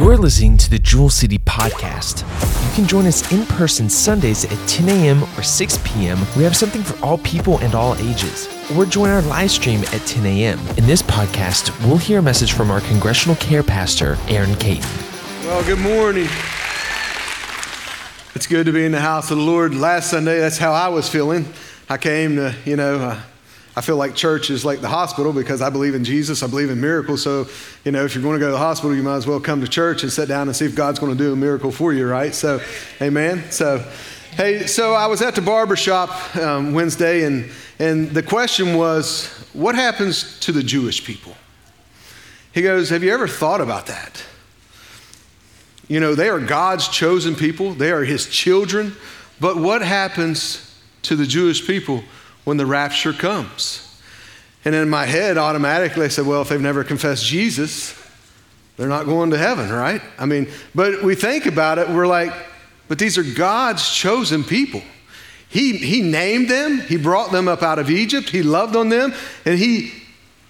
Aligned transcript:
You're 0.00 0.16
listening 0.16 0.56
to 0.56 0.70
the 0.70 0.78
Jewel 0.78 1.10
City 1.10 1.38
Podcast. 1.38 2.22
You 2.70 2.74
can 2.74 2.88
join 2.88 3.04
us 3.04 3.30
in 3.30 3.44
person 3.44 3.90
Sundays 3.90 4.46
at 4.46 4.56
10 4.66 4.88
a.m. 4.88 5.22
or 5.36 5.42
6 5.42 5.78
p.m. 5.84 6.18
We 6.38 6.42
have 6.42 6.56
something 6.56 6.82
for 6.82 7.04
all 7.04 7.18
people 7.18 7.58
and 7.58 7.74
all 7.74 7.94
ages. 7.96 8.48
Or 8.74 8.86
join 8.86 9.10
our 9.10 9.20
live 9.20 9.50
stream 9.50 9.80
at 9.92 10.00
10 10.06 10.24
a.m. 10.24 10.58
In 10.78 10.86
this 10.86 11.02
podcast, 11.02 11.78
we'll 11.86 11.98
hear 11.98 12.20
a 12.20 12.22
message 12.22 12.54
from 12.54 12.70
our 12.70 12.80
congregational 12.80 13.36
care 13.36 13.62
pastor, 13.62 14.16
Aaron 14.28 14.54
Caton. 14.54 14.90
Well, 15.44 15.62
good 15.64 15.78
morning. 15.78 16.28
It's 18.34 18.46
good 18.46 18.64
to 18.64 18.72
be 18.72 18.86
in 18.86 18.92
the 18.92 19.00
house 19.00 19.30
of 19.30 19.36
the 19.36 19.44
Lord. 19.44 19.74
Last 19.74 20.08
Sunday, 20.08 20.40
that's 20.40 20.56
how 20.56 20.72
I 20.72 20.88
was 20.88 21.10
feeling. 21.10 21.44
I 21.90 21.98
came 21.98 22.36
to, 22.36 22.54
you 22.64 22.76
know, 22.76 23.00
uh, 23.00 23.20
I 23.76 23.82
feel 23.82 23.96
like 23.96 24.14
church 24.16 24.50
is 24.50 24.64
like 24.64 24.80
the 24.80 24.88
hospital 24.88 25.32
because 25.32 25.62
I 25.62 25.70
believe 25.70 25.94
in 25.94 26.02
Jesus, 26.02 26.42
I 26.42 26.48
believe 26.48 26.70
in 26.70 26.80
miracles. 26.80 27.22
So, 27.22 27.46
you 27.84 27.92
know, 27.92 28.04
if 28.04 28.14
you're 28.14 28.22
going 28.22 28.34
to 28.34 28.40
go 28.40 28.46
to 28.46 28.52
the 28.52 28.58
hospital, 28.58 28.96
you 28.96 29.02
might 29.02 29.16
as 29.16 29.26
well 29.26 29.38
come 29.38 29.60
to 29.60 29.68
church 29.68 30.02
and 30.02 30.12
sit 30.12 30.28
down 30.28 30.48
and 30.48 30.56
see 30.56 30.64
if 30.64 30.74
God's 30.74 30.98
going 30.98 31.16
to 31.16 31.18
do 31.18 31.32
a 31.32 31.36
miracle 31.36 31.70
for 31.70 31.92
you, 31.92 32.08
right? 32.08 32.34
So, 32.34 32.60
amen. 33.00 33.50
So, 33.50 33.78
hey, 34.32 34.66
so 34.66 34.94
I 34.94 35.06
was 35.06 35.22
at 35.22 35.36
the 35.36 35.40
barber 35.40 35.76
shop 35.76 36.36
um, 36.36 36.74
Wednesday, 36.74 37.22
and, 37.22 37.48
and 37.78 38.10
the 38.10 38.24
question 38.24 38.76
was, 38.76 39.28
what 39.52 39.76
happens 39.76 40.40
to 40.40 40.52
the 40.52 40.64
Jewish 40.64 41.04
people? 41.04 41.36
He 42.52 42.62
goes, 42.62 42.90
Have 42.90 43.04
you 43.04 43.12
ever 43.12 43.28
thought 43.28 43.60
about 43.60 43.86
that? 43.86 44.24
You 45.86 46.00
know, 46.00 46.14
they 46.14 46.28
are 46.28 46.40
God's 46.40 46.88
chosen 46.88 47.34
people, 47.34 47.72
they 47.74 47.92
are 47.92 48.04
His 48.04 48.26
children, 48.26 48.94
but 49.38 49.56
what 49.56 49.82
happens 49.82 50.76
to 51.02 51.16
the 51.16 51.26
Jewish 51.26 51.66
people? 51.66 52.02
When 52.44 52.56
the 52.56 52.66
rapture 52.66 53.12
comes. 53.12 53.86
And 54.64 54.74
in 54.74 54.90
my 54.90 55.06
head, 55.06 55.38
automatically, 55.38 56.04
I 56.04 56.08
said, 56.08 56.26
well, 56.26 56.42
if 56.42 56.48
they've 56.48 56.60
never 56.60 56.84
confessed 56.84 57.24
Jesus, 57.24 57.96
they're 58.76 58.88
not 58.88 59.06
going 59.06 59.30
to 59.30 59.38
heaven, 59.38 59.70
right? 59.70 60.02
I 60.18 60.26
mean, 60.26 60.48
but 60.74 61.02
we 61.02 61.14
think 61.14 61.46
about 61.46 61.78
it, 61.78 61.88
we're 61.88 62.06
like, 62.06 62.32
but 62.88 62.98
these 62.98 63.16
are 63.18 63.22
God's 63.22 63.88
chosen 63.90 64.42
people. 64.44 64.82
He, 65.48 65.76
he 65.76 66.02
named 66.02 66.48
them, 66.48 66.80
He 66.80 66.96
brought 66.96 67.32
them 67.32 67.48
up 67.48 67.62
out 67.62 67.78
of 67.78 67.90
Egypt, 67.90 68.30
He 68.30 68.42
loved 68.42 68.76
on 68.76 68.88
them, 68.88 69.14
and 69.44 69.58
He, 69.58 69.92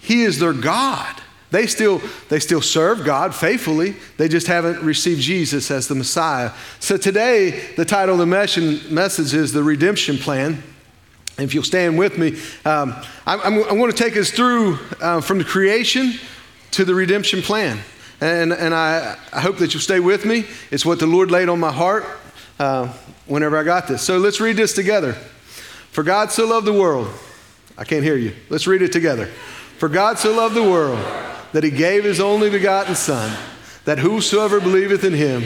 he 0.00 0.22
is 0.22 0.38
their 0.38 0.52
God. 0.52 1.20
They 1.50 1.66
still, 1.66 2.00
they 2.28 2.38
still 2.38 2.62
serve 2.62 3.04
God 3.04 3.34
faithfully. 3.34 3.96
They 4.16 4.28
just 4.28 4.46
haven't 4.46 4.82
received 4.82 5.20
Jesus 5.20 5.70
as 5.70 5.88
the 5.88 5.96
Messiah. 5.96 6.52
So 6.78 6.96
today, 6.96 7.74
the 7.76 7.84
title 7.84 8.14
of 8.14 8.20
the 8.20 8.26
message 8.26 9.34
is 9.34 9.52
The 9.52 9.62
Redemption 9.62 10.16
Plan. 10.16 10.62
If 11.40 11.54
you'll 11.54 11.64
stand 11.64 11.98
with 11.98 12.18
me, 12.18 12.38
um, 12.64 12.94
I'm, 13.26 13.40
I'm, 13.40 13.64
I'm, 13.64 13.78
going 13.78 13.90
to 13.90 13.96
take 13.96 14.16
us 14.16 14.30
through 14.30 14.78
uh, 15.00 15.20
from 15.20 15.38
the 15.38 15.44
creation 15.44 16.14
to 16.72 16.84
the 16.84 16.94
redemption 16.94 17.42
plan. 17.42 17.78
And, 18.20 18.52
and 18.52 18.74
I, 18.74 19.16
I, 19.32 19.40
hope 19.40 19.56
that 19.58 19.72
you'll 19.72 19.80
stay 19.80 20.00
with 20.00 20.24
me. 20.26 20.44
It's 20.70 20.84
what 20.84 20.98
the 20.98 21.06
Lord 21.06 21.30
laid 21.30 21.48
on 21.48 21.58
my 21.58 21.72
heart 21.72 22.04
uh, 22.58 22.92
whenever 23.26 23.56
I 23.56 23.62
got 23.62 23.88
this. 23.88 24.02
So 24.02 24.18
let's 24.18 24.40
read 24.40 24.56
this 24.56 24.74
together. 24.74 25.14
For 25.90 26.04
God 26.04 26.30
so 26.30 26.46
loved 26.46 26.66
the 26.66 26.72
world. 26.72 27.10
I 27.78 27.84
can't 27.84 28.04
hear 28.04 28.16
you. 28.16 28.34
Let's 28.50 28.66
read 28.66 28.82
it 28.82 28.92
together. 28.92 29.26
For 29.78 29.88
God 29.88 30.18
so 30.18 30.34
loved 30.34 30.54
the 30.54 30.62
world 30.62 31.02
that 31.52 31.64
he 31.64 31.70
gave 31.70 32.04
his 32.04 32.20
only 32.20 32.50
begotten 32.50 32.94
Son, 32.94 33.36
that 33.86 33.98
whosoever 33.98 34.60
believeth 34.60 35.02
in 35.02 35.14
him 35.14 35.42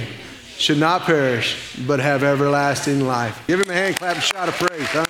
should 0.59 0.79
not 0.79 1.03
perish, 1.03 1.79
but 1.87 2.01
have 2.01 2.23
everlasting 2.23 3.01
life. 3.01 3.47
Give 3.47 3.61
him 3.61 3.71
a 3.71 3.75
hand 3.75 3.97
clap 3.97 4.17
and 4.17 4.25
shout 4.25 4.49
of 4.49 4.55
praise, 4.55 4.87
huh? 4.89 5.07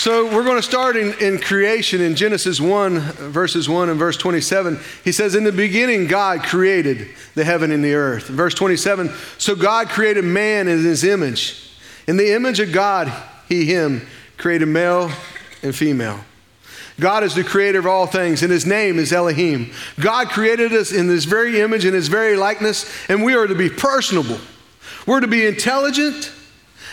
So 0.00 0.24
we're 0.34 0.44
going 0.44 0.56
to 0.56 0.62
start 0.62 0.96
in, 0.96 1.12
in 1.18 1.38
creation 1.38 2.00
in 2.00 2.16
Genesis 2.16 2.58
1, 2.58 3.00
verses 3.00 3.68
1 3.68 3.90
and 3.90 3.98
verse 3.98 4.16
27. 4.16 4.78
He 5.04 5.12
says, 5.12 5.34
In 5.34 5.44
the 5.44 5.52
beginning, 5.52 6.06
God 6.06 6.42
created 6.42 7.08
the 7.34 7.44
heaven 7.44 7.70
and 7.70 7.84
the 7.84 7.92
earth. 7.92 8.26
Verse 8.26 8.54
27 8.54 9.10
So 9.36 9.54
God 9.54 9.90
created 9.90 10.24
man 10.24 10.68
in 10.68 10.82
his 10.82 11.04
image. 11.04 11.70
In 12.06 12.16
the 12.16 12.32
image 12.32 12.60
of 12.60 12.72
God, 12.72 13.12
he, 13.46 13.66
him, 13.66 14.06
created 14.38 14.68
male 14.68 15.10
and 15.62 15.76
female. 15.76 16.20
God 16.98 17.22
is 17.22 17.34
the 17.34 17.44
creator 17.44 17.80
of 17.80 17.86
all 17.86 18.06
things, 18.06 18.42
and 18.42 18.50
his 18.50 18.64
name 18.64 18.98
is 18.98 19.12
Elohim. 19.12 19.70
God 20.00 20.30
created 20.30 20.72
us 20.72 20.92
in 20.92 21.08
this 21.08 21.26
very 21.26 21.60
image 21.60 21.84
and 21.84 21.94
his 21.94 22.08
very 22.08 22.36
likeness, 22.36 22.90
and 23.10 23.22
we 23.22 23.34
are 23.34 23.46
to 23.46 23.54
be 23.54 23.68
personable. 23.68 24.38
We're 25.06 25.20
to 25.20 25.28
be 25.28 25.44
intelligent, 25.44 26.32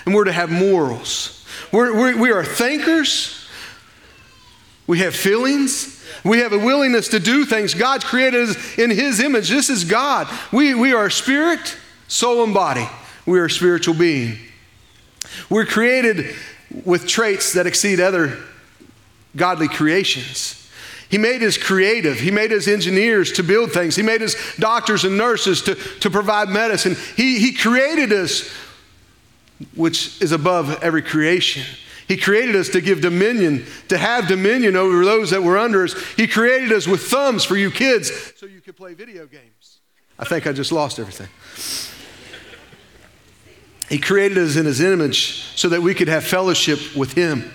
and 0.05 0.13
we're 0.13 0.25
to 0.25 0.33
have 0.33 0.51
morals. 0.51 1.36
We're, 1.71 1.93
we're, 1.95 2.17
we 2.17 2.31
are 2.31 2.43
thinkers. 2.43 3.47
We 4.85 4.99
have 4.99 5.15
feelings. 5.15 6.03
We 6.23 6.39
have 6.39 6.53
a 6.53 6.57
willingness 6.57 7.09
to 7.09 7.19
do 7.19 7.45
things. 7.45 7.73
God 7.73 8.03
created 8.03 8.49
us 8.49 8.77
in 8.77 8.89
His 8.89 9.19
image. 9.19 9.49
This 9.49 9.69
is 9.69 9.83
God. 9.83 10.27
We, 10.51 10.73
we 10.73 10.93
are 10.93 11.09
spirit, 11.09 11.77
soul, 12.07 12.43
and 12.43 12.53
body. 12.53 12.87
We 13.25 13.39
are 13.39 13.45
a 13.45 13.49
spiritual 13.49 13.93
being. 13.93 14.37
We're 15.49 15.65
created 15.65 16.35
with 16.85 17.07
traits 17.07 17.53
that 17.53 17.67
exceed 17.67 17.99
other 17.99 18.37
godly 19.35 19.67
creations. 19.67 20.53
He 21.09 21.17
made 21.17 21.41
us 21.43 21.57
creative. 21.57 22.19
He 22.19 22.31
made 22.31 22.51
us 22.51 22.67
engineers 22.67 23.31
to 23.33 23.43
build 23.43 23.71
things. 23.71 23.95
He 23.95 24.03
made 24.03 24.21
us 24.21 24.35
doctors 24.57 25.05
and 25.05 25.17
nurses 25.17 25.61
to, 25.63 25.75
to 25.75 26.09
provide 26.09 26.49
medicine. 26.49 26.97
He, 27.15 27.39
he 27.39 27.53
created 27.53 28.11
us 28.11 28.49
which 29.75 30.21
is 30.21 30.31
above 30.31 30.83
every 30.83 31.01
creation. 31.01 31.63
He 32.07 32.15
created 32.15 32.55
us 32.55 32.69
to 32.69 32.79
give 32.79 33.01
dominion, 33.01 33.65
to 33.89 33.97
have 33.97 34.27
dominion 34.27 34.75
over 34.77 35.03
those 35.03 35.31
that 35.31 35.43
were 35.43 35.57
under 35.57 35.83
us. 35.83 35.93
He 36.15 36.25
created 36.25 36.71
us 36.71 36.87
with 36.87 37.01
thumbs 37.01 37.43
for 37.43 37.57
you 37.57 37.69
kids 37.69 38.11
so 38.37 38.45
you 38.45 38.61
could 38.61 38.77
play 38.77 38.93
video 38.93 39.25
games. 39.25 39.79
I 40.17 40.25
think 40.25 40.47
I 40.47 40.53
just 40.53 40.71
lost 40.71 40.99
everything. 40.99 41.27
He 43.89 43.97
created 43.97 44.37
us 44.37 44.55
in 44.55 44.65
His 44.65 44.81
image 44.81 45.43
so 45.55 45.69
that 45.69 45.81
we 45.81 45.93
could 45.93 46.07
have 46.07 46.23
fellowship 46.23 46.79
with 46.95 47.13
Him. 47.13 47.51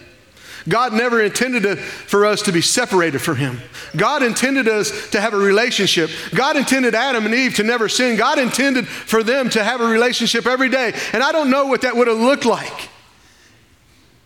God 0.69 0.93
never 0.93 1.21
intended 1.21 1.79
for 1.79 2.25
us 2.25 2.43
to 2.43 2.53
be 2.53 2.61
separated 2.61 3.21
from 3.21 3.37
Him. 3.37 3.61
God 3.97 4.23
intended 4.23 4.69
us 4.69 5.11
to 5.11 5.21
have 5.21 5.35
a 5.35 5.39
relationship. 5.39 6.11
God 6.35 6.57
intended 6.57 6.95
Adam 6.95 7.27
and 7.27 7.35
Eve 7.35 7.57
to 7.57 7.63
never 7.63 7.89
sin. 7.89 8.17
God 8.17 8.39
intended 8.39 8.87
for 8.87 9.23
them 9.23 9.51
to 9.51 9.65
have 9.65 9.81
a 9.81 9.87
relationship 9.87 10.47
every 10.47 10.69
day. 10.69 10.93
And 11.13 11.23
I 11.23 11.33
don't 11.33 11.51
know 11.51 11.67
what 11.67 11.83
that 11.83 11.97
would 11.97 12.09
have 12.09 12.19
looked 12.19 12.45
like 12.45 12.89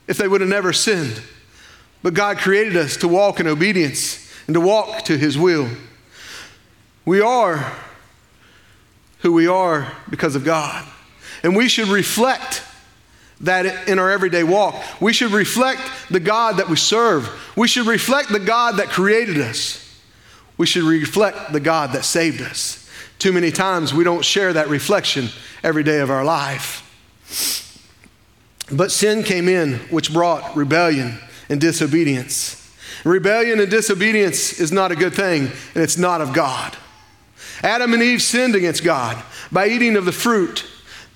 if 0.07 0.19
they 0.19 0.29
would 0.29 0.41
have 0.41 0.51
never 0.51 0.73
sinned. 0.73 1.23
But 2.03 2.15
God 2.15 2.39
created 2.39 2.77
us 2.77 2.97
to 2.99 3.09
walk 3.09 3.41
in 3.41 3.47
obedience 3.47 4.31
and 4.47 4.55
to 4.55 4.61
walk 4.61 5.05
to 5.05 5.17
His 5.17 5.39
will. 5.39 5.69
We 7.05 7.21
are 7.21 7.73
who 9.21 9.33
we 9.33 9.47
are 9.47 9.93
because 10.11 10.37
of 10.37 10.45
God. 10.45 10.87
And 11.43 11.57
we 11.57 11.69
should 11.69 11.89
reflect 11.89 12.63
that 13.41 13.89
in 13.89 13.99
our 13.99 14.11
everyday 14.11 14.43
walk. 14.43 14.75
We 15.01 15.13
should 15.13 15.33
reflect 15.33 15.83
the 16.11 16.21
God 16.21 16.57
that 16.57 16.69
we 16.69 16.77
serve. 16.77 17.29
We 17.57 17.69
should 17.69 17.87
reflect 17.87 18.31
the 18.31 18.41
God 18.41 18.77
that 18.77 18.89
created 18.89 19.39
us. 19.39 19.83
We 20.57 20.67
should 20.67 20.85
reflect 20.85 21.53
the 21.53 21.61
God 21.61 21.93
that 21.93 22.05
saved 22.05 22.41
us. 22.41 22.89
Too 23.19 23.33
many 23.33 23.51
times 23.51 23.93
we 23.93 24.05
don't 24.05 24.25
share 24.25 24.53
that 24.53 24.69
reflection 24.69 25.29
every 25.63 25.83
day 25.83 26.01
of 26.01 26.11
our 26.11 26.25
life. 26.25 26.83
But 28.71 28.91
sin 28.91 29.23
came 29.23 29.49
in, 29.49 29.75
which 29.91 30.13
brought 30.13 30.57
rebellion 30.57 31.19
and 31.49 31.61
disobedience. 31.61 32.63
Rebellion 33.05 33.61
and 33.61 33.71
disobedience 33.71 34.59
is 34.59 34.73
not 34.73 34.91
a 34.91 34.97
good 34.97 35.15
thing, 35.15 35.51
and 35.75 35.85
it's 35.85 35.99
not 35.99 36.21
of 36.21 36.33
God. 36.33 36.77
Adam 37.63 37.93
and 37.93 38.03
Eve 38.03 38.23
sinned 38.23 38.55
against 38.55 38.83
God 38.83 39.23
by 39.53 39.69
eating 39.69 39.97
of 39.97 40.05
the 40.05 40.13
fruit 40.13 40.67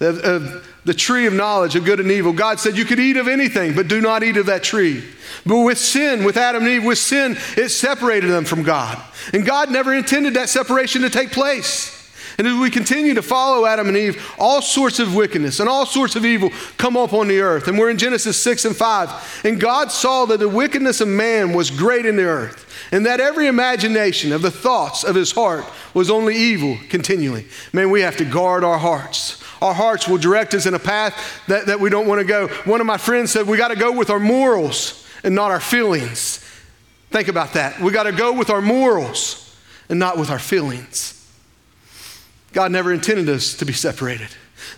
of, 0.00 0.19
of 0.19 0.69
the 0.84 0.94
tree 0.94 1.26
of 1.26 1.32
knowledge 1.32 1.76
of 1.76 1.84
good 1.84 2.00
and 2.00 2.10
evil. 2.10 2.32
God 2.32 2.58
said 2.58 2.76
you 2.76 2.84
could 2.84 3.00
eat 3.00 3.16
of 3.16 3.28
anything, 3.28 3.74
but 3.74 3.88
do 3.88 4.00
not 4.00 4.22
eat 4.22 4.36
of 4.36 4.46
that 4.46 4.62
tree. 4.62 5.04
But 5.44 5.60
with 5.60 5.78
sin, 5.78 6.24
with 6.24 6.36
Adam 6.36 6.62
and 6.62 6.72
Eve, 6.72 6.84
with 6.84 6.98
sin, 6.98 7.36
it 7.56 7.68
separated 7.68 8.28
them 8.28 8.44
from 8.44 8.62
God. 8.62 9.00
And 9.32 9.44
God 9.44 9.71
never 9.71 9.94
intended 9.94 10.34
that 10.34 10.48
separation 10.48 11.03
to 11.03 11.10
take 11.10 11.32
place. 11.32 11.97
And 12.38 12.47
as 12.47 12.59
we 12.59 12.71
continue 12.71 13.12
to 13.15 13.22
follow 13.22 13.66
Adam 13.66 13.88
and 13.88 13.97
Eve, 13.97 14.34
all 14.38 14.62
sorts 14.62 14.98
of 14.98 15.15
wickedness 15.15 15.60
and 15.60 15.68
all 15.68 15.84
sorts 15.84 16.16
of 16.16 16.24
evil 16.24 16.50
come 16.78 16.97
upon 16.97 17.28
the 17.28 17.41
earth. 17.41 17.68
And 17.68 17.78
we're 17.78 17.91
in 17.91 17.98
Genesis 17.98 18.41
6 18.42 18.65
and 18.65 18.74
5. 18.74 19.42
And 19.44 19.60
God 19.60 19.92
saw 19.92 20.24
that 20.24 20.38
the 20.38 20.48
wickedness 20.48 21.03
of 21.03 21.09
man 21.09 21.53
was 21.53 21.71
great 21.71 22.06
in 22.06 22.16
the 22.16 22.24
earth, 22.24 22.88
and 22.92 23.04
that 23.04 23.21
every 23.21 23.47
imagination 23.47 24.33
of 24.33 24.41
the 24.41 24.50
thoughts 24.50 25.04
of 25.04 25.15
his 25.15 25.33
heart 25.33 25.66
was 25.92 26.09
only 26.10 26.34
evil 26.34 26.78
continually. 26.88 27.47
Man, 27.74 27.91
we 27.91 28.00
have 28.00 28.16
to 28.16 28.24
guard 28.24 28.65
our 28.65 28.78
hearts. 28.78 29.42
Our 29.60 29.74
hearts 29.74 30.09
will 30.09 30.18
direct 30.18 30.54
us 30.54 30.66
in 30.66 30.74
a 30.74 30.78
path 30.78 31.42
that, 31.47 31.66
that 31.66 31.80
we 31.80 31.91
don't 31.91 32.07
want 32.07 32.21
to 32.21 32.24
go. 32.24 32.48
One 32.65 32.80
of 32.80 32.86
my 32.86 32.97
friends 32.97 33.30
said, 33.30 33.47
We 33.47 33.57
got 33.57 33.68
to 33.68 33.77
go 33.77 33.92
with 33.92 34.10
our 34.10 34.21
morals 34.21 35.07
and 35.22 35.34
not 35.34 35.51
our 35.51 35.60
feelings. 35.60 36.39
Think 37.10 37.28
about 37.28 37.54
that. 37.54 37.80
We 37.80 37.92
got 37.92 38.04
to 38.04 38.12
go 38.12 38.33
with 38.33 38.51
our 38.51 38.62
morals 38.62 39.57
and 39.89 39.98
not 39.98 40.16
with 40.16 40.30
our 40.30 40.39
feelings. 40.39 41.16
God 42.53 42.72
never 42.72 42.92
intended 42.92 43.28
us 43.28 43.54
to 43.59 43.65
be 43.65 43.72
separated. 43.72 44.28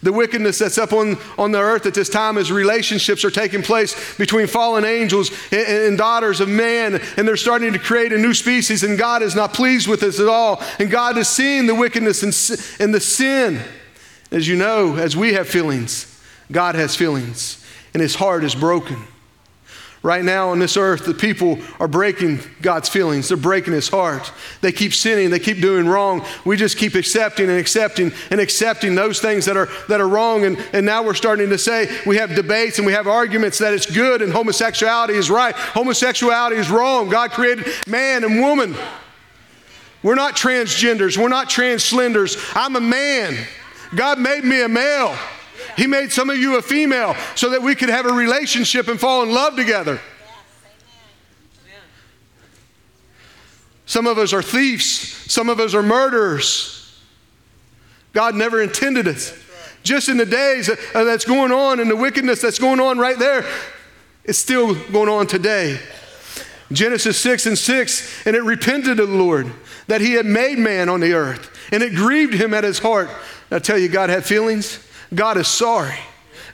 The 0.03 0.13
wickedness 0.13 0.59
that's 0.59 0.79
up 0.79 0.93
on, 0.93 1.17
on 1.39 1.53
the 1.53 1.61
earth 1.61 1.87
at 1.87 1.95
this 1.95 2.09
time 2.09 2.39
is 2.39 2.51
relationships 2.51 3.25
are 3.25 3.31
taking 3.31 3.63
place 3.63 4.17
between 4.17 4.47
fallen 4.47 4.85
angels 4.85 5.31
and, 5.51 5.67
and, 5.67 5.99
daughters 5.99 6.41
of 6.41 6.49
man, 6.49 7.01
and 7.17 7.27
they're 7.27 7.37
starting 7.37 7.73
to 7.73 7.79
create 7.79 8.13
a 8.13 8.19
new 8.19 8.35
species, 8.35 8.85
and 8.85 8.99
God 8.99 9.23
is 9.23 9.35
not 9.35 9.55
pleased 9.55 9.89
with 9.89 10.01
this 10.01 10.21
at 10.21 10.29
all. 10.29 10.63
And 10.79 10.91
God 10.91 11.19
is 11.19 11.29
seeing 11.29 11.67
the 11.67 11.75
wickedness 11.75 12.23
and, 12.23 12.81
and 12.81 12.95
the 12.95 13.01
sin. 13.01 13.61
As 14.33 14.49
you 14.49 14.57
know, 14.57 14.97
as 14.97 15.15
we 15.15 15.35
have 15.35 15.47
feelings, 15.47 16.21
God 16.51 16.75
has 16.75 16.97
feelings, 16.97 17.65
and 17.93 18.01
his 18.03 18.15
heart 18.15 18.45
is 18.45 18.55
broken. 18.55 18.97
Right 20.03 20.25
now 20.25 20.49
on 20.49 20.59
this 20.59 20.77
earth, 20.77 21.05
the 21.05 21.15
people 21.15 21.59
are 21.79 21.87
breaking 21.87 22.41
God's 22.61 22.89
feelings. 22.89 23.29
They're 23.29 23.37
breaking 23.37 23.75
his 23.75 23.89
heart. 23.89 24.33
They 24.61 24.73
keep 24.73 24.95
sinning. 24.95 25.31
They 25.31 25.39
keep 25.39 25.61
doing 25.61 25.87
wrong. 25.87 26.25
We 26.45 26.57
just 26.57 26.77
keep 26.77 26.97
accepting 26.97 27.49
and 27.49 27.59
accepting 27.59 28.11
and 28.31 28.41
accepting 28.41 28.97
those 28.97 29.21
things 29.21 29.45
that 29.45 29.57
are, 29.57 29.69
that 29.89 30.01
are 30.01 30.09
wrong. 30.09 30.45
And, 30.45 30.59
and 30.73 30.85
now 30.85 31.05
we're 31.05 31.15
starting 31.15 31.51
to 31.51 31.59
say 31.59 31.89
we 32.05 32.17
have 32.17 32.35
debates 32.35 32.79
and 32.79 32.87
we 32.87 32.95
have 32.95 33.07
arguments 33.07 33.59
that 33.59 33.75
it's 33.75 33.87
good 33.87 34.23
and 34.23 34.33
homosexuality 34.33 35.15
is 35.15 35.31
right. 35.31 35.55
Homosexuality 35.55 36.57
is 36.57 36.69
wrong. 36.69 37.09
God 37.09 37.31
created 37.31 37.67
man 37.87 38.25
and 38.25 38.41
woman. 38.41 38.75
We're 40.03 40.17
not 40.17 40.35
transgenders. 40.35 41.17
We're 41.17 41.29
not 41.29 41.49
translenders. 41.49 42.37
I'm 42.57 42.75
a 42.75 42.81
man. 42.81 43.37
God 43.95 44.19
made 44.19 44.45
me 44.45 44.63
a 44.63 44.69
male. 44.69 45.17
He 45.77 45.87
made 45.87 46.13
some 46.13 46.31
of 46.31 46.39
you 46.39 46.57
a 46.59 46.63
female 46.63 47.15
so 47.35 47.51
that 47.51 47.63
we 47.63 47.75
could 47.75 47.89
have 47.89 48.07
a 48.07 48.13
relationship 48.13 48.89
and 48.89 48.99
fall 48.99 49.23
in 49.23 49.33
love 49.33 49.57
together. 49.57 50.01
Some 53.87 54.07
of 54.07 54.17
us 54.17 54.33
are 54.33 54.43
thieves, 54.43 54.87
some 54.87 55.49
of 55.49 55.61
us 55.61 55.75
are 55.75 55.83
murderers. 55.83 56.99
God 58.13 58.35
never 58.35 58.63
intended 58.63 59.09
us. 59.09 59.35
Just 59.83 60.09
in 60.09 60.17
the 60.17 60.27
days 60.27 60.69
uh, 60.69 61.05
that's 61.05 61.25
going 61.25 61.51
on 61.51 61.81
and 61.81 61.91
the 61.91 61.97
wickedness 61.97 62.41
that's 62.41 62.59
going 62.59 62.81
on 62.81 62.99
right 62.99 63.19
there, 63.19 63.45
it's 64.25 64.39
still 64.39 64.75
going 64.91 65.09
on 65.09 65.27
today. 65.27 65.81
Genesis 66.71 67.19
6 67.19 67.47
and 67.47 67.59
6, 67.59 68.27
and 68.27 68.37
it 68.37 68.43
repented 68.43 68.97
the 68.97 69.07
Lord 69.07 69.53
that 69.89 70.01
he 70.01 70.13
had 70.13 70.27
made 70.27 70.59
man 70.59 70.89
on 70.89 71.01
the 71.01 71.13
earth, 71.13 71.51
and 71.73 71.83
it 71.83 71.95
grieved 71.95 72.35
him 72.35 72.55
at 72.55 72.65
his 72.65 72.79
heart. 72.79 73.11
I 73.53 73.59
tell 73.59 73.79
you, 73.79 73.89
God 73.89 74.11
had 74.11 74.25
feelings. 74.25 74.85
God 75.15 75.37
is 75.37 75.49
sorry. 75.49 75.99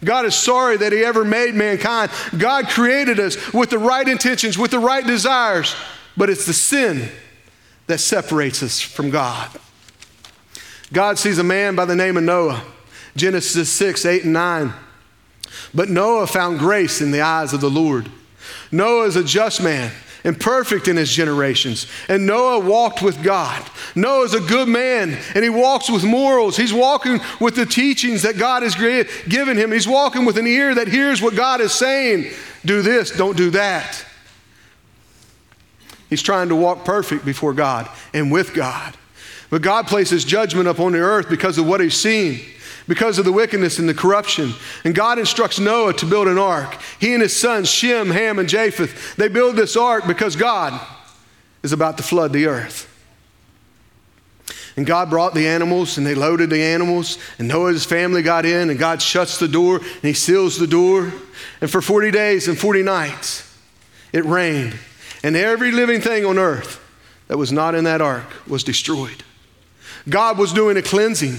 God 0.04 0.24
is 0.24 0.34
sorry 0.34 0.76
that 0.76 0.92
He 0.92 1.04
ever 1.04 1.24
made 1.24 1.54
mankind. 1.54 2.10
God 2.36 2.68
created 2.68 3.18
us 3.18 3.52
with 3.52 3.70
the 3.70 3.78
right 3.78 4.06
intentions, 4.06 4.58
with 4.58 4.70
the 4.70 4.78
right 4.78 5.06
desires, 5.06 5.74
but 6.16 6.30
it's 6.30 6.46
the 6.46 6.52
sin 6.52 7.08
that 7.86 7.98
separates 7.98 8.62
us 8.62 8.80
from 8.80 9.10
God. 9.10 9.50
God 10.92 11.18
sees 11.18 11.38
a 11.38 11.44
man 11.44 11.74
by 11.74 11.84
the 11.84 11.96
name 11.96 12.16
of 12.16 12.22
Noah, 12.22 12.62
Genesis 13.16 13.70
6, 13.70 14.04
8, 14.04 14.24
and 14.24 14.32
9. 14.32 14.72
But 15.74 15.88
Noah 15.88 16.26
found 16.26 16.58
grace 16.58 17.00
in 17.00 17.10
the 17.10 17.20
eyes 17.20 17.52
of 17.52 17.60
the 17.60 17.70
Lord. 17.70 18.10
Noah 18.70 19.06
is 19.06 19.16
a 19.16 19.24
just 19.24 19.62
man 19.62 19.92
and 20.24 20.38
perfect 20.38 20.88
in 20.88 20.96
his 20.96 21.10
generations. 21.10 21.86
And 22.08 22.26
Noah 22.26 22.58
walked 22.60 23.02
with 23.02 23.22
God. 23.22 23.64
Noah 23.94 24.24
is 24.24 24.34
a 24.34 24.40
good 24.40 24.68
man 24.68 25.16
and 25.34 25.44
he 25.44 25.50
walks 25.50 25.90
with 25.90 26.04
morals. 26.04 26.56
He's 26.56 26.72
walking 26.72 27.20
with 27.40 27.56
the 27.56 27.66
teachings 27.66 28.22
that 28.22 28.38
God 28.38 28.62
has 28.62 28.74
given 28.74 29.56
him. 29.56 29.72
He's 29.72 29.88
walking 29.88 30.24
with 30.24 30.38
an 30.38 30.46
ear 30.46 30.74
that 30.74 30.88
hears 30.88 31.22
what 31.22 31.34
God 31.34 31.60
is 31.60 31.72
saying. 31.72 32.32
Do 32.64 32.82
this, 32.82 33.10
don't 33.10 33.36
do 33.36 33.50
that. 33.50 34.04
He's 36.10 36.22
trying 36.22 36.48
to 36.48 36.56
walk 36.56 36.84
perfect 36.84 37.24
before 37.24 37.52
God 37.52 37.88
and 38.14 38.32
with 38.32 38.54
God. 38.54 38.96
But 39.50 39.62
God 39.62 39.86
places 39.86 40.24
judgment 40.24 40.68
upon 40.68 40.92
the 40.92 40.98
earth 40.98 41.28
because 41.28 41.58
of 41.58 41.66
what 41.66 41.80
he's 41.80 41.96
seen 41.96 42.40
because 42.88 43.18
of 43.18 43.24
the 43.24 43.32
wickedness 43.32 43.78
and 43.78 43.88
the 43.88 43.94
corruption. 43.94 44.54
And 44.82 44.94
God 44.94 45.18
instructs 45.18 45.60
Noah 45.60 45.92
to 45.94 46.06
build 46.06 46.26
an 46.26 46.38
ark. 46.38 46.78
He 46.98 47.12
and 47.12 47.22
his 47.22 47.36
sons, 47.36 47.68
Shem, 47.68 48.10
Ham, 48.10 48.38
and 48.38 48.48
Japheth, 48.48 49.14
they 49.16 49.28
build 49.28 49.56
this 49.56 49.76
ark 49.76 50.06
because 50.06 50.34
God 50.34 50.80
is 51.62 51.72
about 51.72 51.98
to 51.98 52.02
flood 52.02 52.32
the 52.32 52.46
earth. 52.46 52.86
And 54.78 54.86
God 54.86 55.10
brought 55.10 55.34
the 55.34 55.48
animals 55.48 55.98
and 55.98 56.06
they 56.06 56.14
loaded 56.14 56.50
the 56.50 56.62
animals, 56.62 57.18
and 57.40 57.48
Noah's 57.48 57.84
family 57.84 58.22
got 58.22 58.46
in, 58.46 58.70
and 58.70 58.78
God 58.78 59.02
shuts 59.02 59.36
the 59.36 59.48
door 59.48 59.78
and 59.78 60.02
he 60.02 60.12
seals 60.12 60.56
the 60.56 60.68
door. 60.68 61.12
And 61.60 61.68
for 61.68 61.82
40 61.82 62.12
days 62.12 62.46
and 62.46 62.56
40 62.56 62.84
nights, 62.84 63.58
it 64.12 64.24
rained, 64.24 64.78
and 65.24 65.34
every 65.34 65.72
living 65.72 66.00
thing 66.00 66.24
on 66.24 66.38
earth 66.38 66.80
that 67.26 67.36
was 67.36 67.50
not 67.50 67.74
in 67.74 67.82
that 67.84 68.00
ark 68.00 68.26
was 68.46 68.62
destroyed. 68.62 69.24
God 70.08 70.38
was 70.38 70.52
doing 70.52 70.76
a 70.76 70.82
cleansing. 70.82 71.38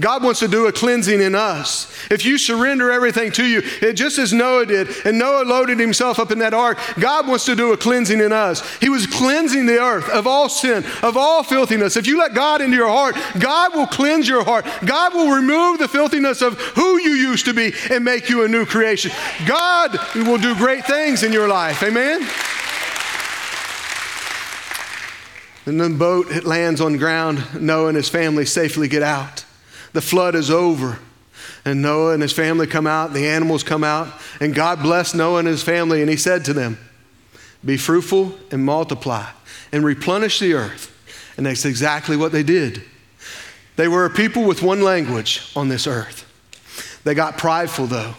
God 0.00 0.22
wants 0.22 0.40
to 0.40 0.48
do 0.48 0.66
a 0.66 0.72
cleansing 0.72 1.20
in 1.20 1.34
us. 1.34 1.92
If 2.10 2.24
you 2.24 2.38
surrender 2.38 2.90
everything 2.90 3.32
to 3.32 3.44
you, 3.44 3.62
it, 3.80 3.94
just 3.94 4.18
as 4.18 4.32
Noah 4.32 4.66
did, 4.66 4.88
and 5.04 5.18
Noah 5.18 5.44
loaded 5.44 5.78
himself 5.78 6.18
up 6.18 6.30
in 6.30 6.38
that 6.40 6.54
ark, 6.54 6.78
God 6.98 7.28
wants 7.28 7.44
to 7.46 7.56
do 7.56 7.72
a 7.72 7.76
cleansing 7.76 8.20
in 8.20 8.32
us. 8.32 8.62
He 8.78 8.88
was 8.88 9.06
cleansing 9.06 9.66
the 9.66 9.80
earth 9.80 10.08
of 10.08 10.26
all 10.26 10.48
sin, 10.48 10.84
of 11.02 11.16
all 11.16 11.42
filthiness. 11.42 11.96
If 11.96 12.06
you 12.06 12.18
let 12.18 12.34
God 12.34 12.60
into 12.60 12.76
your 12.76 12.88
heart, 12.88 13.16
God 13.38 13.74
will 13.74 13.86
cleanse 13.86 14.28
your 14.28 14.44
heart. 14.44 14.66
God 14.84 15.14
will 15.14 15.34
remove 15.34 15.78
the 15.78 15.88
filthiness 15.88 16.42
of 16.42 16.58
who 16.58 16.98
you 16.98 17.10
used 17.10 17.44
to 17.46 17.54
be 17.54 17.72
and 17.90 18.04
make 18.04 18.28
you 18.28 18.44
a 18.44 18.48
new 18.48 18.66
creation. 18.66 19.10
God 19.46 19.98
will 20.14 20.38
do 20.38 20.54
great 20.54 20.84
things 20.86 21.22
in 21.22 21.32
your 21.32 21.48
life. 21.48 21.82
Amen? 21.82 22.28
And 25.64 25.80
the 25.80 25.90
boat 25.90 26.30
it 26.30 26.44
lands 26.44 26.80
on 26.80 26.96
ground. 26.96 27.44
Noah 27.60 27.88
and 27.88 27.96
his 27.96 28.08
family 28.08 28.44
safely 28.44 28.88
get 28.88 29.02
out. 29.02 29.41
The 29.92 30.00
flood 30.00 30.34
is 30.34 30.50
over. 30.50 30.98
And 31.64 31.82
Noah 31.82 32.12
and 32.12 32.22
his 32.22 32.32
family 32.32 32.66
come 32.66 32.86
out, 32.86 33.12
the 33.12 33.26
animals 33.26 33.62
come 33.62 33.84
out, 33.84 34.08
and 34.40 34.54
God 34.54 34.82
blessed 34.82 35.14
Noah 35.14 35.40
and 35.40 35.48
his 35.48 35.62
family, 35.62 36.00
and 36.00 36.10
he 36.10 36.16
said 36.16 36.44
to 36.46 36.52
them, 36.52 36.78
Be 37.64 37.76
fruitful 37.76 38.34
and 38.50 38.64
multiply 38.64 39.26
and 39.72 39.84
replenish 39.84 40.38
the 40.38 40.54
earth. 40.54 40.88
And 41.36 41.46
that's 41.46 41.64
exactly 41.64 42.16
what 42.16 42.32
they 42.32 42.42
did. 42.42 42.82
They 43.76 43.88
were 43.88 44.04
a 44.04 44.10
people 44.10 44.44
with 44.44 44.62
one 44.62 44.82
language 44.82 45.50
on 45.56 45.68
this 45.68 45.86
earth. 45.86 46.28
They 47.04 47.14
got 47.14 47.38
prideful, 47.38 47.86
though, 47.86 48.14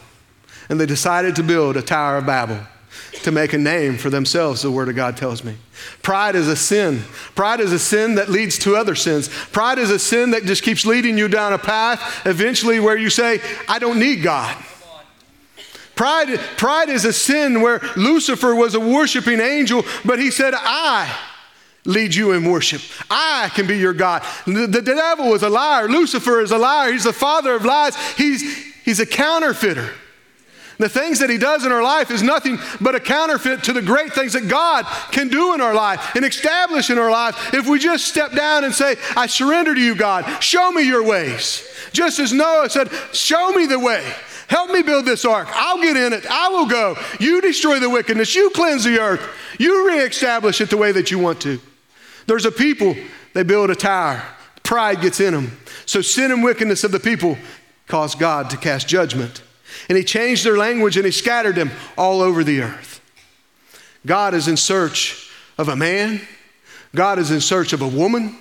and 0.69 0.79
they 0.79 0.85
decided 0.85 1.35
to 1.35 1.43
build 1.43 1.77
a 1.77 1.81
Tower 1.81 2.17
of 2.17 2.25
Babel 2.25 2.59
to 3.23 3.31
make 3.31 3.53
a 3.53 3.57
name 3.57 3.97
for 3.97 4.09
themselves, 4.09 4.61
the 4.61 4.71
Word 4.71 4.89
of 4.89 4.95
God 4.95 5.17
tells 5.17 5.43
me. 5.43 5.55
Pride 6.01 6.35
is 6.35 6.47
a 6.47 6.55
sin. 6.55 7.03
Pride 7.35 7.59
is 7.59 7.71
a 7.71 7.79
sin 7.79 8.15
that 8.15 8.29
leads 8.29 8.57
to 8.59 8.75
other 8.75 8.95
sins. 8.95 9.27
Pride 9.27 9.79
is 9.79 9.89
a 9.89 9.99
sin 9.99 10.31
that 10.31 10.43
just 10.43 10.63
keeps 10.63 10.85
leading 10.85 11.17
you 11.17 11.27
down 11.27 11.53
a 11.53 11.57
path 11.57 12.25
eventually 12.25 12.79
where 12.79 12.97
you 12.97 13.09
say, 13.09 13.41
I 13.67 13.79
don't 13.79 13.99
need 13.99 14.23
God. 14.23 14.55
Pride, 15.95 16.39
pride 16.57 16.89
is 16.89 17.05
a 17.05 17.13
sin 17.13 17.61
where 17.61 17.79
Lucifer 17.95 18.55
was 18.55 18.75
a 18.75 18.79
worshiping 18.79 19.39
angel, 19.39 19.85
but 20.03 20.19
he 20.19 20.31
said, 20.31 20.53
I 20.55 21.15
lead 21.85 22.15
you 22.15 22.31
in 22.31 22.49
worship. 22.49 22.81
I 23.09 23.51
can 23.53 23.67
be 23.67 23.77
your 23.77 23.93
God. 23.93 24.23
The, 24.45 24.67
the 24.67 24.81
devil 24.81 25.33
is 25.33 25.43
a 25.43 25.49
liar. 25.49 25.87
Lucifer 25.87 26.41
is 26.41 26.51
a 26.51 26.57
liar. 26.57 26.91
He's 26.91 27.03
the 27.03 27.13
father 27.13 27.53
of 27.53 27.65
lies. 27.65 27.95
He's, 28.13 28.73
he's 28.83 28.99
a 28.99 29.05
counterfeiter. 29.05 29.91
The 30.83 30.89
things 30.89 31.19
that 31.19 31.29
He 31.29 31.37
does 31.37 31.65
in 31.65 31.71
our 31.71 31.81
life 31.81 32.11
is 32.11 32.21
nothing 32.21 32.59
but 32.81 32.93
a 32.93 32.99
counterfeit 32.99 33.63
to 33.63 33.71
the 33.71 33.81
great 33.81 34.11
things 34.11 34.33
that 34.33 34.49
God 34.49 34.85
can 35.13 35.29
do 35.29 35.53
in 35.53 35.61
our 35.61 35.73
life 35.73 36.13
and 36.13 36.25
establish 36.25 36.89
in 36.89 36.97
our 36.97 37.09
life 37.09 37.53
if 37.53 37.69
we 37.69 37.79
just 37.79 38.05
step 38.05 38.33
down 38.33 38.65
and 38.65 38.73
say, 38.73 38.97
I 39.15 39.27
surrender 39.27 39.73
to 39.73 39.79
you, 39.79 39.95
God. 39.95 40.43
Show 40.43 40.73
me 40.73 40.85
your 40.85 41.01
ways. 41.01 41.65
Just 41.93 42.19
as 42.19 42.33
Noah 42.33 42.69
said, 42.69 42.89
Show 43.13 43.53
me 43.53 43.65
the 43.65 43.79
way. 43.79 44.03
Help 44.49 44.71
me 44.71 44.81
build 44.81 45.05
this 45.05 45.23
ark. 45.23 45.47
I'll 45.51 45.81
get 45.81 45.95
in 45.95 46.11
it. 46.11 46.25
I 46.29 46.49
will 46.49 46.67
go. 46.67 46.97
You 47.17 47.39
destroy 47.39 47.79
the 47.79 47.89
wickedness. 47.89 48.35
You 48.35 48.49
cleanse 48.49 48.83
the 48.83 48.99
earth. 48.99 49.25
You 49.57 49.87
reestablish 49.87 50.59
it 50.59 50.69
the 50.69 50.75
way 50.75 50.91
that 50.91 51.11
you 51.11 51.17
want 51.17 51.39
to. 51.43 51.61
There's 52.27 52.45
a 52.45 52.51
people, 52.51 52.93
they 53.31 53.43
build 53.43 53.69
a 53.69 53.75
tower. 53.75 54.21
Pride 54.63 54.99
gets 54.99 55.21
in 55.21 55.33
them. 55.33 55.57
So 55.85 56.01
sin 56.01 56.29
and 56.29 56.43
wickedness 56.43 56.83
of 56.83 56.91
the 56.91 56.99
people 56.99 57.37
cause 57.87 58.15
God 58.15 58.49
to 58.49 58.57
cast 58.57 58.89
judgment. 58.89 59.43
And 59.89 59.97
he 59.97 60.03
changed 60.03 60.45
their 60.45 60.57
language 60.57 60.97
and 60.97 61.05
he 61.05 61.11
scattered 61.11 61.55
them 61.55 61.71
all 61.97 62.21
over 62.21 62.43
the 62.43 62.61
earth. 62.61 63.01
God 64.05 64.33
is 64.33 64.47
in 64.47 64.57
search 64.57 65.31
of 65.57 65.69
a 65.69 65.75
man, 65.75 66.21
God 66.95 67.19
is 67.19 67.31
in 67.31 67.41
search 67.41 67.73
of 67.73 67.81
a 67.81 67.87
woman, 67.87 68.37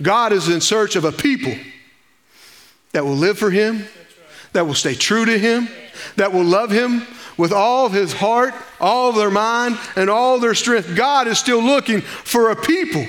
God 0.00 0.32
is 0.32 0.48
in 0.48 0.60
search 0.60 0.96
of 0.96 1.04
a 1.04 1.12
people 1.12 1.54
that 2.92 3.04
will 3.04 3.16
live 3.16 3.38
for 3.38 3.50
him, 3.50 3.84
that 4.52 4.66
will 4.66 4.74
stay 4.74 4.94
true 4.94 5.24
to 5.24 5.38
him, 5.38 5.68
that 6.16 6.32
will 6.32 6.44
love 6.44 6.70
him 6.70 7.06
with 7.36 7.52
all 7.52 7.86
of 7.86 7.92
his 7.92 8.12
heart, 8.12 8.54
all 8.80 9.10
of 9.10 9.16
their 9.16 9.30
mind, 9.30 9.78
and 9.96 10.10
all 10.10 10.38
their 10.38 10.54
strength. 10.54 10.94
God 10.94 11.26
is 11.26 11.38
still 11.38 11.62
looking 11.62 12.00
for 12.00 12.50
a 12.50 12.56
people. 12.56 13.04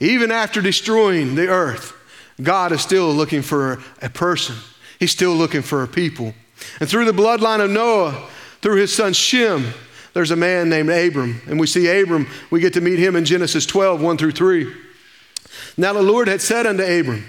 Even 0.00 0.30
after 0.30 0.60
destroying 0.60 1.34
the 1.34 1.48
earth, 1.48 1.94
God 2.40 2.72
is 2.72 2.80
still 2.80 3.12
looking 3.12 3.42
for 3.42 3.82
a 4.00 4.08
person. 4.08 4.54
He's 4.98 5.12
still 5.12 5.34
looking 5.34 5.62
for 5.62 5.82
a 5.82 5.88
people. 5.88 6.34
And 6.80 6.88
through 6.88 7.04
the 7.04 7.12
bloodline 7.12 7.64
of 7.64 7.70
Noah, 7.70 8.28
through 8.60 8.76
his 8.76 8.94
son 8.94 9.12
Shem, 9.12 9.72
there's 10.14 10.30
a 10.30 10.36
man 10.36 10.68
named 10.68 10.90
Abram. 10.90 11.40
And 11.46 11.60
we 11.60 11.66
see 11.66 11.88
Abram, 11.88 12.26
we 12.50 12.60
get 12.60 12.72
to 12.74 12.80
meet 12.80 12.98
him 12.98 13.14
in 13.14 13.24
Genesis 13.24 13.66
12, 13.66 14.00
1 14.00 14.16
through 14.16 14.32
3. 14.32 14.74
Now 15.76 15.92
the 15.92 16.02
Lord 16.02 16.28
had 16.28 16.40
said 16.40 16.66
unto 16.66 16.82
Abram, 16.82 17.24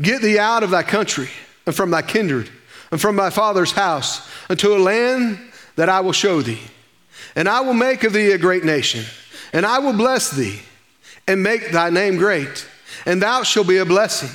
Get 0.00 0.20
thee 0.20 0.38
out 0.38 0.62
of 0.62 0.70
thy 0.70 0.82
country 0.82 1.28
and 1.64 1.74
from 1.74 1.90
thy 1.90 2.02
kindred 2.02 2.50
and 2.90 3.00
from 3.00 3.16
thy 3.16 3.30
father's 3.30 3.72
house 3.72 4.28
unto 4.50 4.74
a 4.74 4.78
land 4.78 5.38
that 5.76 5.88
I 5.88 6.00
will 6.00 6.12
show 6.12 6.42
thee. 6.42 6.60
And 7.34 7.48
I 7.48 7.60
will 7.60 7.74
make 7.74 8.04
of 8.04 8.12
thee 8.12 8.32
a 8.32 8.38
great 8.38 8.64
nation, 8.64 9.04
and 9.52 9.66
I 9.66 9.78
will 9.78 9.92
bless 9.92 10.30
thee 10.30 10.60
and 11.28 11.42
make 11.42 11.70
thy 11.70 11.90
name 11.90 12.16
great, 12.16 12.66
and 13.04 13.22
thou 13.22 13.42
shalt 13.42 13.68
be 13.68 13.78
a 13.78 13.84
blessing. 13.84 14.30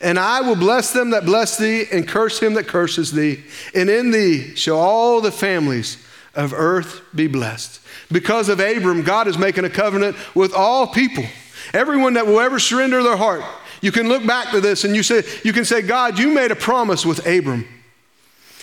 And 0.00 0.18
I 0.18 0.40
will 0.40 0.56
bless 0.56 0.92
them 0.92 1.10
that 1.10 1.24
bless 1.24 1.56
thee, 1.56 1.84
and 1.90 2.06
curse 2.06 2.38
him 2.40 2.54
that 2.54 2.66
curses 2.66 3.12
thee. 3.12 3.44
And 3.74 3.88
in 3.88 4.10
thee 4.10 4.54
shall 4.54 4.78
all 4.78 5.20
the 5.20 5.32
families 5.32 6.04
of 6.34 6.52
earth 6.52 7.00
be 7.14 7.26
blessed. 7.26 7.80
Because 8.12 8.48
of 8.48 8.60
Abram, 8.60 9.02
God 9.02 9.26
is 9.26 9.38
making 9.38 9.64
a 9.64 9.70
covenant 9.70 10.16
with 10.34 10.52
all 10.52 10.86
people. 10.86 11.24
Everyone 11.72 12.14
that 12.14 12.26
will 12.26 12.40
ever 12.40 12.58
surrender 12.58 13.02
their 13.02 13.16
heart. 13.16 13.42
You 13.80 13.92
can 13.92 14.08
look 14.08 14.26
back 14.26 14.50
to 14.50 14.60
this 14.60 14.84
and 14.84 14.94
you, 14.94 15.02
say, 15.02 15.22
you 15.44 15.52
can 15.52 15.64
say, 15.64 15.82
God, 15.82 16.18
you 16.18 16.30
made 16.30 16.50
a 16.50 16.56
promise 16.56 17.04
with 17.04 17.26
Abram. 17.26 17.66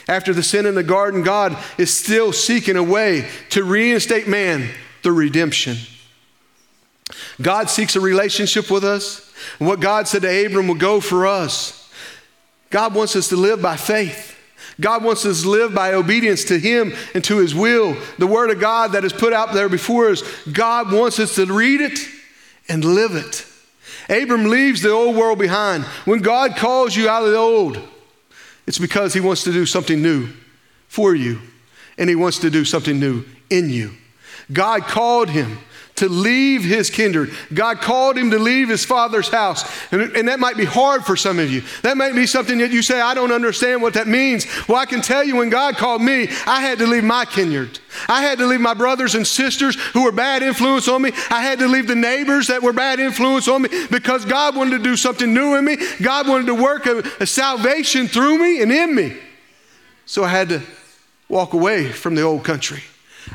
After 0.08 0.34
the 0.34 0.44
sin 0.44 0.66
in 0.66 0.76
the 0.76 0.84
garden, 0.84 1.24
God 1.24 1.58
is 1.78 1.94
still 1.94 2.34
seeking 2.34 2.76
a 2.76 2.84
way 2.84 3.28
to 3.52 3.64
reinstate 3.64 4.28
man 4.28 4.70
through 5.02 5.14
redemption. 5.14 5.78
God 7.42 7.70
seeks 7.70 7.96
a 7.96 8.00
relationship 8.00 8.70
with 8.70 8.84
us. 8.84 9.32
And 9.60 9.68
what 9.68 9.80
God 9.80 10.08
said 10.08 10.22
to 10.22 10.46
Abram 10.46 10.68
will 10.68 10.76
go 10.76 11.00
for 11.00 11.28
us. 11.28 11.90
God 12.70 12.96
wants 12.96 13.16
us 13.16 13.30
to 13.30 13.36
live 13.36 13.62
by 13.62 13.76
faith. 13.76 14.38
God 14.80 15.04
wants 15.04 15.26
us 15.26 15.44
to 15.44 15.50
live 15.50 15.74
by 15.74 15.94
obedience 15.94 16.44
to 16.46 16.58
Him 16.58 16.94
and 17.14 17.24
to 17.26 17.38
His 17.38 17.54
will. 17.54 17.96
The 18.18 18.28
Word 18.28 18.50
of 18.50 18.60
God 18.60 18.94
that 18.94 19.06
is 19.06 19.14
put 19.14 19.34
out 19.34 19.54
there 19.54 19.70
before 19.70 20.10
us, 20.10 20.24
God 20.52 20.92
wants 20.92 21.20
us 21.20 21.36
to 21.36 21.46
read 21.46 21.82
it 21.82 22.00
and 22.68 22.84
live 22.84 23.16
it. 23.16 23.46
Abram 24.10 24.46
leaves 24.46 24.82
the 24.82 24.90
old 24.90 25.16
world 25.16 25.40
behind. 25.40 25.84
When 26.06 26.20
God 26.20 26.56
calls 26.56 26.96
you 26.96 27.08
out 27.08 27.24
of 27.24 27.32
the 27.32 27.38
old, 27.38 27.80
it's 28.66 28.80
because 28.80 29.14
He 29.14 29.20
wants 29.20 29.44
to 29.44 29.52
do 29.52 29.66
something 29.66 30.02
new 30.02 30.30
for 30.88 31.14
you, 31.14 31.42
and 31.98 32.10
He 32.10 32.16
wants 32.16 32.40
to 32.40 32.50
do 32.50 32.66
something 32.66 33.00
new 33.00 33.26
in 33.50 33.70
you. 33.70 33.94
God 34.52 34.84
called 34.84 35.30
him 35.30 35.60
to 36.04 36.10
leave 36.10 36.66
his 36.66 36.90
kindred. 36.90 37.32
God 37.54 37.80
called 37.80 38.18
him 38.18 38.30
to 38.32 38.38
leave 38.38 38.68
his 38.68 38.84
father's 38.84 39.30
house. 39.30 39.64
And, 39.90 40.02
and, 40.18 40.28
that 40.28 40.38
might 40.38 40.58
be 40.58 40.66
hard 40.66 41.06
for 41.06 41.16
some 41.16 41.40
of 41.40 41.50
you. 41.50 41.64
That 41.82 41.96
might 41.96 42.14
be 42.14 42.28
something 42.28 42.58
that 42.58 42.72
you 42.72 42.82
say, 42.82 43.00
I 43.00 43.14
don't 43.14 43.32
understand 43.32 43.82
what 43.82 43.94
that 43.94 44.06
means. 44.06 44.46
Well, 44.68 44.78
I 44.78 44.86
can 44.86 45.02
tell 45.02 45.24
you 45.24 45.38
when 45.38 45.50
God 45.50 45.78
called 45.78 46.02
me, 46.02 46.28
I 46.46 46.60
had 46.60 46.78
to 46.80 46.88
leave 46.88 47.06
my 47.06 47.24
kindred. 47.24 47.80
I 48.10 48.22
had 48.22 48.38
to 48.40 48.46
leave 48.46 48.60
my 48.60 48.74
brothers 48.74 49.16
and 49.16 49.26
sisters 49.26 49.76
who 49.94 50.04
were 50.04 50.12
bad 50.12 50.44
influence 50.44 50.90
on 50.90 51.02
me. 51.02 51.14
I 51.30 51.42
had 51.42 51.60
to 51.60 51.70
leave 51.70 51.88
the 51.88 51.96
neighbors 51.96 52.48
that 52.48 52.62
were 52.62 52.74
bad 52.74 53.00
influence 53.00 53.48
on 53.48 53.62
me 53.62 53.70
because 53.90 54.26
God 54.26 54.58
wanted 54.58 54.80
to 54.80 54.84
do 54.84 54.98
something 54.98 55.34
new 55.34 55.56
in 55.56 55.64
me. 55.64 55.78
God 56.02 56.28
wanted 56.28 56.48
to 56.48 56.56
work 56.56 56.86
a, 56.86 57.02
a 57.22 57.26
salvation 57.26 58.10
through 58.10 58.40
me 58.40 58.62
and 58.62 58.74
in 58.74 58.94
me. 58.94 59.18
So 60.06 60.26
I 60.26 60.30
had 60.30 60.50
to 60.50 60.62
walk 61.30 61.54
away 61.54 61.94
from 61.94 62.16
the 62.16 62.24
old 62.24 62.44
country. 62.44 62.84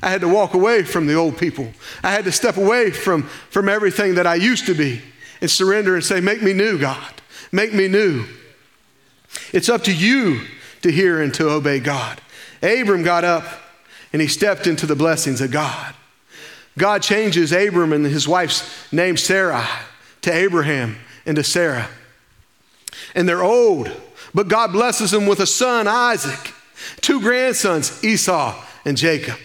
I 0.02 0.10
had 0.10 0.20
to 0.20 0.28
walk 0.28 0.54
away 0.54 0.82
from 0.82 1.06
the 1.06 1.14
old 1.14 1.38
people. 1.38 1.72
I 2.02 2.10
had 2.10 2.24
to 2.24 2.32
step 2.32 2.56
away 2.56 2.90
from, 2.90 3.22
from 3.22 3.68
everything 3.68 4.14
that 4.16 4.26
I 4.26 4.36
used 4.36 4.66
to 4.66 4.74
be 4.74 5.02
and 5.40 5.50
surrender 5.50 5.94
and 5.94 6.04
say, 6.04 6.20
Make 6.20 6.42
me 6.42 6.52
new, 6.52 6.78
God. 6.78 7.14
Make 7.52 7.72
me 7.72 7.88
new. 7.88 8.26
It's 9.52 9.68
up 9.68 9.84
to 9.84 9.94
you 9.94 10.42
to 10.82 10.92
hear 10.92 11.20
and 11.20 11.32
to 11.34 11.48
obey 11.48 11.80
God. 11.80 12.20
Abram 12.62 13.02
got 13.02 13.24
up 13.24 13.44
and 14.12 14.20
he 14.20 14.28
stepped 14.28 14.66
into 14.66 14.86
the 14.86 14.96
blessings 14.96 15.40
of 15.40 15.50
God. 15.50 15.94
God 16.76 17.02
changes 17.02 17.52
Abram 17.52 17.92
and 17.92 18.04
his 18.04 18.28
wife's 18.28 18.92
name 18.92 19.16
Sarah 19.16 19.66
to 20.22 20.32
Abraham 20.32 20.96
and 21.26 21.36
to 21.36 21.42
Sarah. 21.42 21.88
And 23.14 23.28
they're 23.28 23.42
old, 23.42 23.90
but 24.34 24.48
God 24.48 24.72
blesses 24.72 25.10
them 25.10 25.26
with 25.26 25.40
a 25.40 25.46
son, 25.46 25.88
Isaac, 25.88 26.54
two 27.00 27.20
grandsons, 27.20 28.04
Esau 28.04 28.54
and 28.84 28.96
Jacob 28.96 29.38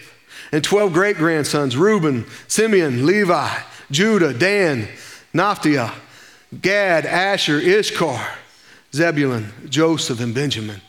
and 0.54 0.62
12 0.62 0.92
great 0.92 1.16
grandsons 1.16 1.76
Reuben, 1.76 2.24
Simeon, 2.46 3.04
Levi, 3.04 3.58
Judah, 3.90 4.32
Dan, 4.32 4.86
Naphtali, 5.32 5.90
Gad, 6.62 7.04
Asher, 7.04 7.58
Issachar, 7.58 8.24
Zebulun, 8.94 9.52
Joseph, 9.68 10.20
and 10.20 10.32
Benjamin. 10.32 10.80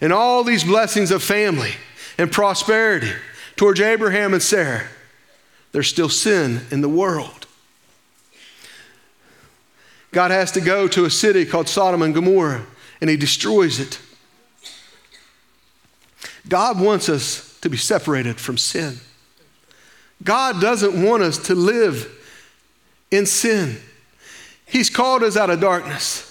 And 0.00 0.10
all 0.10 0.42
these 0.42 0.64
blessings 0.64 1.10
of 1.10 1.22
family 1.22 1.72
and 2.16 2.32
prosperity 2.32 3.12
towards 3.56 3.78
Abraham 3.78 4.32
and 4.32 4.42
Sarah, 4.42 4.86
there's 5.72 5.88
still 5.88 6.08
sin 6.08 6.62
in 6.70 6.80
the 6.80 6.88
world. 6.88 7.46
God 10.12 10.30
has 10.30 10.50
to 10.52 10.62
go 10.62 10.88
to 10.88 11.04
a 11.04 11.10
city 11.10 11.44
called 11.44 11.68
Sodom 11.68 12.00
and 12.00 12.14
Gomorrah, 12.14 12.64
and 13.02 13.10
he 13.10 13.18
destroys 13.18 13.80
it. 13.80 14.00
God 16.48 16.80
wants 16.80 17.10
us 17.10 17.58
to 17.60 17.68
be 17.68 17.76
separated 17.76 18.40
from 18.40 18.56
sin. 18.56 19.00
God 20.22 20.60
doesn't 20.60 21.02
want 21.02 21.22
us 21.22 21.38
to 21.46 21.54
live 21.54 22.10
in 23.10 23.26
sin. 23.26 23.76
He's 24.66 24.90
called 24.90 25.22
us 25.22 25.36
out 25.36 25.50
of 25.50 25.60
darkness 25.60 26.26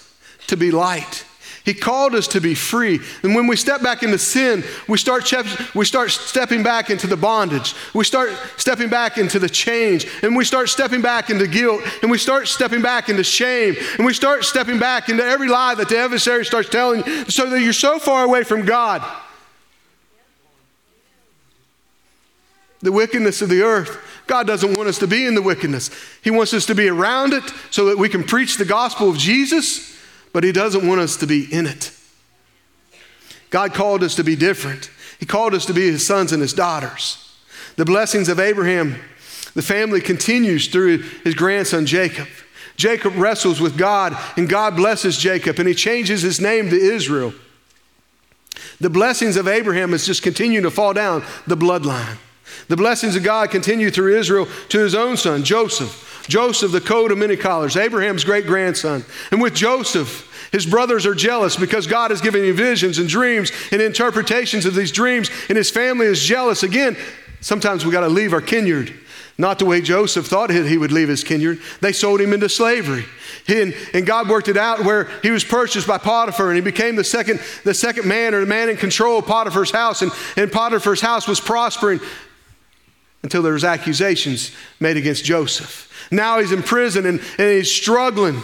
to 0.46 0.56
be 0.56 0.70
light. 0.70 1.24
He 1.64 1.74
called 1.74 2.14
us 2.14 2.26
to 2.28 2.40
be 2.40 2.54
free. 2.54 3.00
And 3.22 3.34
when 3.34 3.46
we 3.46 3.54
step 3.54 3.82
back 3.82 4.02
into 4.02 4.18
sin, 4.18 4.64
we 4.88 4.96
start, 4.96 5.30
we 5.74 5.84
start 5.84 6.10
stepping 6.10 6.62
back 6.62 6.88
into 6.88 7.06
the 7.06 7.18
bondage. 7.18 7.74
We 7.94 8.04
start 8.04 8.32
stepping 8.56 8.88
back 8.88 9.18
into 9.18 9.38
the 9.38 9.48
change. 9.48 10.06
And 10.22 10.34
we 10.34 10.44
start 10.44 10.70
stepping 10.70 11.02
back 11.02 11.28
into 11.28 11.46
guilt. 11.46 11.82
And 12.00 12.10
we 12.10 12.16
start 12.16 12.48
stepping 12.48 12.80
back 12.80 13.10
into 13.10 13.22
shame. 13.22 13.76
And 13.98 14.06
we 14.06 14.14
start 14.14 14.44
stepping 14.44 14.78
back 14.78 15.10
into 15.10 15.22
every 15.22 15.48
lie 15.48 15.74
that 15.74 15.90
the 15.90 15.98
adversary 15.98 16.46
starts 16.46 16.70
telling 16.70 17.04
you 17.06 17.24
so 17.26 17.50
that 17.50 17.60
you're 17.60 17.74
so 17.74 17.98
far 17.98 18.24
away 18.24 18.42
from 18.42 18.64
God 18.64 19.04
the 22.80 22.92
wickedness 22.92 23.42
of 23.42 23.48
the 23.48 23.62
earth. 23.62 23.98
God 24.26 24.46
doesn't 24.46 24.76
want 24.76 24.88
us 24.88 24.98
to 24.98 25.06
be 25.06 25.26
in 25.26 25.34
the 25.34 25.42
wickedness. 25.42 25.90
He 26.22 26.30
wants 26.30 26.54
us 26.54 26.66
to 26.66 26.74
be 26.74 26.88
around 26.88 27.32
it 27.32 27.44
so 27.70 27.86
that 27.86 27.98
we 27.98 28.08
can 28.08 28.24
preach 28.24 28.56
the 28.56 28.64
gospel 28.64 29.10
of 29.10 29.18
Jesus, 29.18 29.98
but 30.32 30.44
He 30.44 30.52
doesn't 30.52 30.86
want 30.86 31.00
us 31.00 31.16
to 31.16 31.26
be 31.26 31.52
in 31.52 31.66
it. 31.66 31.92
God 33.50 33.74
called 33.74 34.02
us 34.02 34.14
to 34.14 34.24
be 34.24 34.36
different. 34.36 34.90
He 35.18 35.26
called 35.26 35.54
us 35.54 35.66
to 35.66 35.74
be 35.74 35.90
His 35.90 36.06
sons 36.06 36.32
and 36.32 36.40
His 36.40 36.54
daughters. 36.54 37.30
The 37.76 37.84
blessings 37.84 38.28
of 38.28 38.38
Abraham, 38.38 38.96
the 39.54 39.62
family 39.62 40.00
continues 40.00 40.68
through 40.68 40.98
his 41.24 41.34
grandson 41.34 41.86
Jacob. 41.86 42.28
Jacob 42.76 43.14
wrestles 43.16 43.60
with 43.60 43.76
God, 43.76 44.16
and 44.36 44.48
God 44.48 44.76
blesses 44.76 45.18
Jacob, 45.18 45.58
and 45.58 45.68
he 45.68 45.74
changes 45.74 46.22
his 46.22 46.40
name 46.40 46.70
to 46.70 46.76
Israel. 46.76 47.32
The 48.80 48.90
blessings 48.90 49.36
of 49.36 49.48
Abraham 49.48 49.92
is 49.94 50.06
just 50.06 50.22
continuing 50.22 50.64
to 50.64 50.70
fall 50.70 50.92
down 50.92 51.24
the 51.46 51.56
bloodline. 51.56 52.18
The 52.68 52.76
blessings 52.76 53.16
of 53.16 53.22
God 53.22 53.50
continue 53.50 53.90
through 53.90 54.18
Israel 54.18 54.48
to 54.68 54.78
his 54.78 54.94
own 54.94 55.16
son, 55.16 55.44
Joseph. 55.44 56.24
Joseph, 56.28 56.72
the 56.72 56.80
coat 56.80 57.10
of 57.10 57.18
many 57.18 57.36
collars, 57.36 57.76
Abraham's 57.76 58.24
great 58.24 58.46
grandson. 58.46 59.04
And 59.30 59.40
with 59.40 59.54
Joseph, 59.54 60.28
his 60.52 60.66
brothers 60.66 61.06
are 61.06 61.14
jealous 61.14 61.56
because 61.56 61.86
God 61.86 62.10
has 62.10 62.20
given 62.20 62.44
him 62.44 62.56
visions 62.56 62.98
and 62.98 63.08
dreams 63.08 63.52
and 63.72 63.80
interpretations 63.80 64.66
of 64.66 64.74
these 64.74 64.92
dreams, 64.92 65.30
and 65.48 65.56
his 65.56 65.70
family 65.70 66.06
is 66.06 66.22
jealous. 66.22 66.62
Again, 66.62 66.96
sometimes 67.40 67.84
we 67.84 67.92
got 67.92 68.00
to 68.00 68.08
leave 68.08 68.32
our 68.32 68.40
kindred. 68.40 68.94
Not 69.38 69.58
the 69.58 69.64
way 69.64 69.80
Joseph 69.80 70.26
thought 70.26 70.50
he 70.50 70.76
would 70.76 70.92
leave 70.92 71.08
his 71.08 71.24
kindred. 71.24 71.60
They 71.80 71.92
sold 71.92 72.20
him 72.20 72.34
into 72.34 72.48
slavery. 72.50 73.06
And, 73.48 73.74
and, 73.94 74.04
God 74.04 74.28
worked 74.28 74.48
it 74.48 74.58
out 74.58 74.84
where 74.84 75.04
he 75.22 75.30
was 75.30 75.44
purchased 75.44 75.86
by 75.88 75.96
Potiphar 75.96 76.48
and 76.48 76.56
he 76.56 76.60
became 76.60 76.94
the 76.94 77.04
second, 77.04 77.40
the 77.64 77.72
second 77.72 78.06
man 78.06 78.34
or 78.34 78.40
the 78.40 78.46
man 78.46 78.68
in 78.68 78.76
control 78.76 79.18
of 79.18 79.26
Potiphar's 79.26 79.70
house. 79.70 80.02
And, 80.02 80.12
and 80.36 80.52
Potiphar's 80.52 81.00
house 81.00 81.26
was 81.26 81.40
prospering 81.40 82.00
until 83.22 83.42
there 83.42 83.52
was 83.52 83.64
accusations 83.64 84.52
made 84.78 84.96
against 84.96 85.24
Joseph. 85.24 85.90
Now 86.10 86.40
he's 86.40 86.52
in 86.52 86.62
prison 86.62 87.06
and, 87.06 87.20
and 87.38 87.50
he's 87.50 87.70
struggling. 87.70 88.42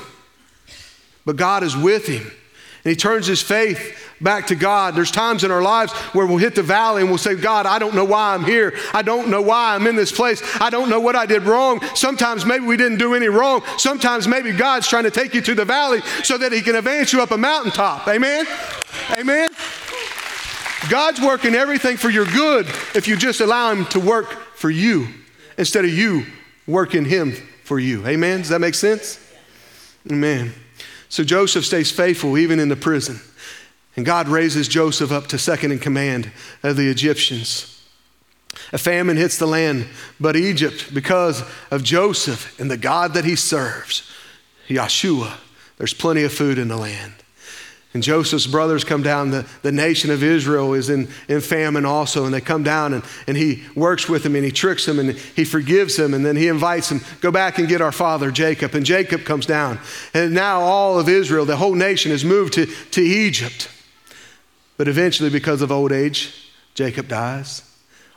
But 1.25 1.37
God 1.37 1.63
is 1.63 1.77
with 1.77 2.07
him. 2.07 2.23
And 2.23 2.91
he 2.91 2.95
turns 2.95 3.27
his 3.27 3.43
faith 3.43 3.99
back 4.21 4.47
to 4.47 4.55
God. 4.55 4.95
There's 4.95 5.11
times 5.11 5.43
in 5.43 5.51
our 5.51 5.63
lives 5.63 5.93
where 6.13 6.25
we'll 6.25 6.37
hit 6.37 6.55
the 6.55 6.63
valley 6.63 7.01
and 7.01 7.11
we'll 7.11 7.19
say, 7.19 7.35
God, 7.35 7.67
I 7.67 7.81
don't 7.81 7.97
know 7.97 8.05
why 8.05 8.35
I'm 8.35 8.45
here. 8.45 8.75
I 8.95 9.03
don't 9.03 9.29
know 9.29 9.43
why 9.43 9.75
I'm 9.75 9.89
in 9.89 9.97
this 9.97 10.13
place. 10.13 10.41
I 10.61 10.71
don't 10.71 10.89
know 10.89 11.01
what 11.01 11.17
I 11.17 11.27
did 11.27 11.43
wrong. 11.43 11.81
Sometimes 11.95 12.47
maybe 12.47 12.65
we 12.65 12.77
didn't 12.77 12.99
do 12.99 13.15
any 13.15 13.27
wrong. 13.27 13.63
Sometimes 13.77 14.29
maybe 14.29 14.53
God's 14.53 14.87
trying 14.87 15.05
to 15.05 15.11
take 15.11 15.35
you 15.35 15.41
to 15.43 15.55
the 15.55 15.65
valley 15.65 16.01
so 16.23 16.39
that 16.39 16.53
he 16.53 16.63
can 16.63 16.77
advance 16.77 17.13
you 17.13 17.21
up 17.21 17.33
a 17.33 17.37
mountaintop. 17.37 18.07
Amen? 18.07 18.47
Amen? 19.19 19.49
God's 20.89 21.21
working 21.21 21.57
everything 21.57 21.97
for 21.97 22.11
your 22.11 22.27
good 22.27 22.67
if 22.95 23.09
you 23.09 23.17
just 23.17 23.41
allow 23.41 23.73
him 23.73 23.87
to 23.87 23.99
work 23.99 24.46
for 24.57 24.71
you 24.71 25.09
instead 25.57 25.85
of 25.85 25.91
you 25.91 26.27
working 26.67 27.05
him 27.05 27.33
for 27.63 27.79
you. 27.79 28.07
Amen? 28.07 28.41
Does 28.41 28.49
that 28.49 28.61
make 28.61 28.75
sense? 28.75 29.21
Amen. 30.11 30.53
So 31.09 31.23
Joseph 31.25 31.65
stays 31.65 31.91
faithful 31.91 32.37
even 32.39 32.59
in 32.59 32.69
the 32.69 32.77
prison. 32.77 33.21
And 33.97 34.05
God 34.05 34.29
raises 34.29 34.69
Joseph 34.69 35.13
up 35.13 35.27
to 35.29 35.39
second 35.39 35.73
in 35.73 35.79
command 35.79 36.31
of 36.63 36.77
the 36.77 36.89
Egyptians. 36.89 37.73
A 38.73 38.79
famine 38.79 39.17
hits 39.17 39.39
the 39.39 39.47
land, 39.47 39.87
but 40.19 40.37
Egypt, 40.37 40.93
because 40.93 41.43
of 41.71 41.83
Joseph 41.83 42.59
and 42.59 42.71
the 42.71 42.77
God 42.77 43.15
that 43.15 43.25
he 43.25 43.37
serves, 43.37 44.11
Yeshua, 44.69 45.35
there's 45.79 45.95
plenty 45.95 46.25
of 46.25 46.33
food 46.33 46.59
in 46.59 46.69
the 46.69 46.77
land. 46.77 47.13
And 47.97 48.03
Joseph's 48.03 48.47
brothers 48.47 48.85
come 48.85 49.03
down. 49.03 49.31
The, 49.31 49.47
the 49.63 49.73
nation 49.73 50.11
of 50.11 50.23
Israel 50.23 50.75
is 50.75 50.91
in, 50.91 51.09
in 51.29 51.41
famine 51.41 51.87
also. 51.87 52.27
And 52.27 52.35
they 52.35 52.43
come 52.43 52.63
down 52.63 52.93
and, 52.93 53.03
and 53.27 53.39
he 53.39 53.65
works 53.75 54.07
with 54.07 54.23
them 54.23 54.37
and 54.37 54.45
he 54.45 54.51
tricks 54.51 54.85
them 54.85 54.99
and 54.99 55.13
he 55.13 55.47
forgives 55.47 55.97
them. 55.97 56.13
And 56.13 56.23
then 56.23 56.37
he 56.37 56.49
invites 56.49 56.91
them, 56.91 57.01
go 57.23 57.31
back 57.31 57.59
and 57.59 57.67
get 57.67 57.81
our 57.81 57.93
father 57.93 58.31
Jacob. 58.31 58.75
And 58.75 58.85
Jacob 58.85 59.25
comes 59.25 59.47
down. 59.47 59.79
And 60.13 60.35
now 60.35 60.61
all 60.61 60.99
of 60.99 61.09
Israel, 61.09 61.47
the 61.47 61.57
whole 61.57 61.75
nation, 61.75 62.11
has 62.11 62.23
moved 62.23 62.53
to, 62.53 62.67
to 62.67 63.01
Egypt. 63.01 63.71
But 64.77 64.89
eventually, 64.89 65.31
because 65.31 65.63
of 65.63 65.73
old 65.73 65.91
age, 65.91 66.53
Jacob 66.75 67.09
dies. 67.09 67.63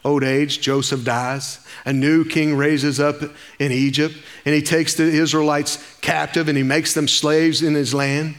Old 0.04 0.26
age, 0.26 0.60
Joseph 0.60 1.06
dies. 1.06 1.66
A 1.86 1.94
new 1.94 2.26
king 2.26 2.58
raises 2.58 3.00
up 3.00 3.22
in 3.60 3.72
Egypt 3.72 4.18
and 4.44 4.54
he 4.54 4.62
takes 4.62 4.96
the 4.96 5.06
Israelites 5.06 5.82
captive 6.02 6.50
and 6.50 6.58
he 6.58 6.64
makes 6.64 6.94
them 6.94 7.08
slaves 7.08 7.62
in 7.62 7.76
his 7.76 7.94
land. 7.94 8.36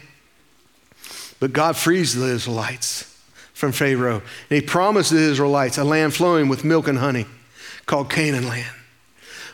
But 1.41 1.53
God 1.53 1.75
frees 1.75 2.13
the 2.13 2.27
Israelites 2.27 3.19
from 3.53 3.71
Pharaoh. 3.71 4.21
And 4.49 4.61
he 4.61 4.61
promised 4.61 5.09
the 5.09 5.17
Israelites 5.17 5.79
a 5.79 5.83
land 5.83 6.13
flowing 6.13 6.47
with 6.47 6.63
milk 6.63 6.87
and 6.87 6.99
honey 6.99 7.25
called 7.87 8.11
Canaan 8.11 8.47
land. 8.47 8.73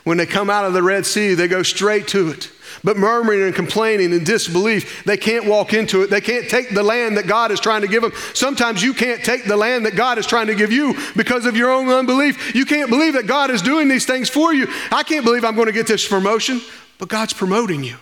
When 0.04 0.18
they 0.18 0.26
come 0.26 0.50
out 0.50 0.66
of 0.66 0.74
the 0.74 0.82
Red 0.82 1.06
Sea, 1.06 1.32
they 1.32 1.48
go 1.48 1.62
straight 1.62 2.06
to 2.08 2.28
it. 2.28 2.50
But 2.84 2.98
murmuring 2.98 3.42
and 3.42 3.54
complaining 3.54 4.12
and 4.12 4.24
disbelief, 4.24 5.02
they 5.04 5.16
can't 5.16 5.46
walk 5.46 5.72
into 5.72 6.02
it. 6.02 6.10
They 6.10 6.20
can't 6.20 6.48
take 6.48 6.74
the 6.74 6.82
land 6.82 7.16
that 7.16 7.26
God 7.26 7.50
is 7.50 7.58
trying 7.58 7.80
to 7.80 7.88
give 7.88 8.02
them. 8.02 8.12
Sometimes 8.34 8.82
you 8.82 8.92
can't 8.92 9.24
take 9.24 9.46
the 9.46 9.56
land 9.56 9.86
that 9.86 9.96
God 9.96 10.18
is 10.18 10.26
trying 10.26 10.48
to 10.48 10.54
give 10.54 10.70
you 10.70 10.94
because 11.16 11.46
of 11.46 11.56
your 11.56 11.72
own 11.72 11.88
unbelief. 11.88 12.54
You 12.54 12.66
can't 12.66 12.90
believe 12.90 13.14
that 13.14 13.26
God 13.26 13.50
is 13.50 13.62
doing 13.62 13.88
these 13.88 14.04
things 14.04 14.28
for 14.28 14.52
you. 14.52 14.68
I 14.92 15.04
can't 15.04 15.24
believe 15.24 15.42
I'm 15.42 15.56
going 15.56 15.66
to 15.66 15.72
get 15.72 15.86
this 15.86 16.06
promotion, 16.06 16.60
but 16.98 17.08
God's 17.08 17.32
promoting 17.32 17.82
you. 17.82 17.96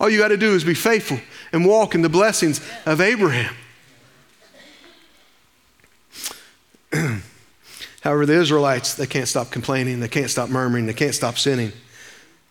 All 0.00 0.08
you 0.08 0.18
got 0.18 0.28
to 0.28 0.38
do 0.38 0.54
is 0.54 0.64
be 0.64 0.72
faithful 0.72 1.20
and 1.52 1.66
walk 1.66 1.94
in 1.94 2.00
the 2.00 2.08
blessings 2.08 2.60
of 2.86 3.02
Abraham. 3.02 3.54
However, 8.00 8.24
the 8.24 8.40
Israelites, 8.40 8.94
they 8.94 9.06
can't 9.06 9.28
stop 9.28 9.50
complaining, 9.50 10.00
they 10.00 10.08
can't 10.08 10.30
stop 10.30 10.48
murmuring, 10.48 10.86
they 10.86 10.94
can't 10.94 11.14
stop 11.14 11.36
sinning. 11.36 11.72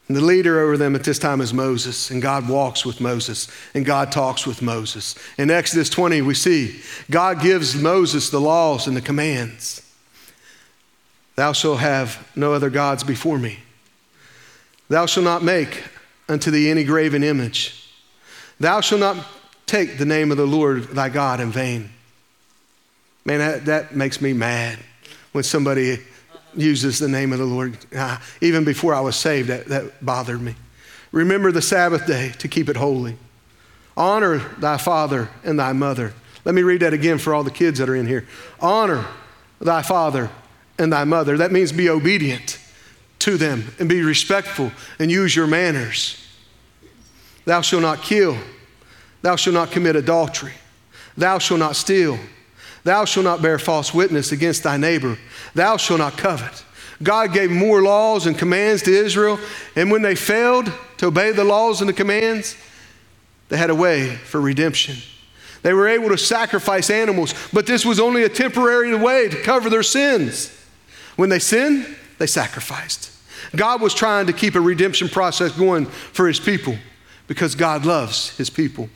And 0.08 0.16
the 0.16 0.22
leader 0.22 0.60
over 0.60 0.78
them 0.78 0.96
at 0.96 1.04
this 1.04 1.18
time 1.18 1.42
is 1.42 1.52
Moses, 1.52 2.12
and 2.12 2.22
God 2.22 2.48
walks 2.48 2.86
with 2.86 3.02
Moses, 3.02 3.48
and 3.74 3.84
God 3.84 4.12
talks 4.12 4.46
with 4.46 4.62
Moses. 4.62 5.16
In 5.40 5.50
Exodus 5.50 5.90
20, 5.90 6.22
we 6.22 6.36
see 6.36 6.80
God 7.10 7.42
gives 7.42 7.76
Moses 7.76 8.30
the 8.30 8.40
laws 8.40 8.88
and 8.88 8.96
the 8.96 9.02
commands. 9.02 9.82
Thou 11.36 11.54
shalt 11.54 11.80
have 11.80 12.28
no 12.36 12.54
other 12.54 12.70
gods 12.70 13.04
before 13.04 13.40
me. 13.40 13.60
Thou 14.88 15.08
shalt 15.08 15.24
not 15.24 15.44
make 15.44 15.84
unto 16.30 16.52
thee 16.52 16.70
any 16.70 16.84
graven 16.84 17.24
image. 17.24 17.90
Thou 18.60 18.82
shalt 18.82 19.02
not 19.02 19.26
take 19.66 19.98
the 19.98 20.06
name 20.06 20.32
of 20.32 20.38
the 20.38 20.46
Lord 20.46 20.84
thy 20.84 21.10
God 21.10 21.40
in 21.40 21.52
vain. 21.52 21.90
Man, 23.26 23.40
that, 23.40 23.66
that 23.66 23.96
makes 23.96 24.22
me 24.22 24.34
mad 24.34 24.80
when 25.32 25.44
somebody 25.44 26.00
uses 26.56 27.00
the 27.00 27.08
name 27.08 27.34
of 27.34 27.40
the 27.40 27.46
Lord. 27.46 27.78
Uh, 27.96 28.18
even 28.42 28.64
before 28.64 28.94
I 28.94 29.02
was 29.02 29.16
saved, 29.16 29.50
that, 29.50 29.66
that 29.68 30.04
bothered 30.04 30.42
me. 30.42 30.56
Remember 31.12 31.52
the 31.52 31.62
Sabbath 31.62 32.06
day 32.06 32.34
to 32.40 32.48
keep 32.48 32.70
it 32.70 32.76
holy. 32.76 33.18
Honor 33.98 34.40
thy 34.60 34.78
father 34.78 35.30
and 35.44 35.60
thy 35.60 35.74
mother. 35.74 36.14
Let 36.46 36.56
me 36.56 36.64
read 36.64 36.82
that 36.82 36.94
again 36.94 37.18
for 37.18 37.34
all 37.34 37.44
the 37.44 37.52
kids 37.52 37.80
that 37.80 37.90
are 37.90 37.96
in 37.96 38.08
here. 38.08 38.26
Honor 38.60 39.06
thy 39.60 39.82
father 39.82 40.30
and 40.78 40.94
thy 40.94 41.04
mother. 41.04 41.38
That 41.38 41.52
means 41.52 41.72
be 41.72 41.90
obedient 41.90 42.58
to 43.20 43.38
them 43.38 43.66
and 43.80 43.88
be 43.88 44.02
respectful 44.02 44.72
and 44.98 45.12
use 45.12 45.36
your 45.36 45.48
manners. 45.48 46.26
Thou 47.46 47.62
shalt 47.62 47.82
not 47.82 48.02
kill. 48.02 48.38
Thou 49.22 49.36
shalt 49.36 49.54
not 49.54 49.72
commit 49.72 49.96
adultery. 49.96 50.54
Thou 51.18 51.40
shalt 51.40 51.60
not 51.60 51.76
steal. 51.76 52.18
Thou 52.84 53.06
shalt 53.06 53.26
not 53.26 53.42
bear 53.42 53.60
false 53.60 53.94
witness 53.94 54.32
against 54.32 54.64
thy 54.64 54.78
neighbor. 54.78 55.18
Thou 55.54 55.78
shalt 55.78 56.00
not 56.00 56.18
covet. 56.18 56.64
God 57.02 57.34
gave 57.34 57.52
more 57.52 57.82
laws 57.82 58.26
and 58.26 58.38
commands 58.38 58.84
to 58.84 58.92
Israel, 58.92 59.40
and 59.76 59.90
when 59.90 60.02
they 60.02 60.16
failed 60.16 60.72
to 60.98 61.08
obey 61.08 61.32
the 61.32 61.44
laws 61.44 61.82
and 61.82 61.90
the 61.90 61.94
commands, 61.94 62.58
they 63.48 63.58
had 63.58 63.70
a 63.70 63.76
way 63.76 64.16
for 64.16 64.42
redemption. 64.42 64.98
They 65.62 65.74
were 65.74 65.88
able 65.88 66.10
to 66.10 66.18
sacrifice 66.18 66.90
animals, 66.90 67.34
but 67.52 67.66
this 67.66 67.86
was 67.86 68.00
only 68.00 68.24
a 68.24 68.30
temporary 68.30 68.94
way 68.96 69.30
to 69.30 69.42
cover 69.42 69.70
their 69.70 69.84
sins. 69.84 70.56
When 71.16 71.30
they 71.30 71.40
sinned, 71.40 71.98
they 72.20 72.28
sacrificed. 72.28 73.12
God 73.56 73.82
was 73.82 73.94
trying 73.94 74.28
to 74.28 74.34
keep 74.34 74.56
a 74.56 74.62
redemption 74.62 75.10
process 75.10 75.52
going 75.52 75.86
for 75.86 76.28
his 76.28 76.40
people 76.40 76.78
because 77.28 77.56
God 77.56 77.86
loves 77.86 78.36
his 78.38 78.50
people. 78.50 78.90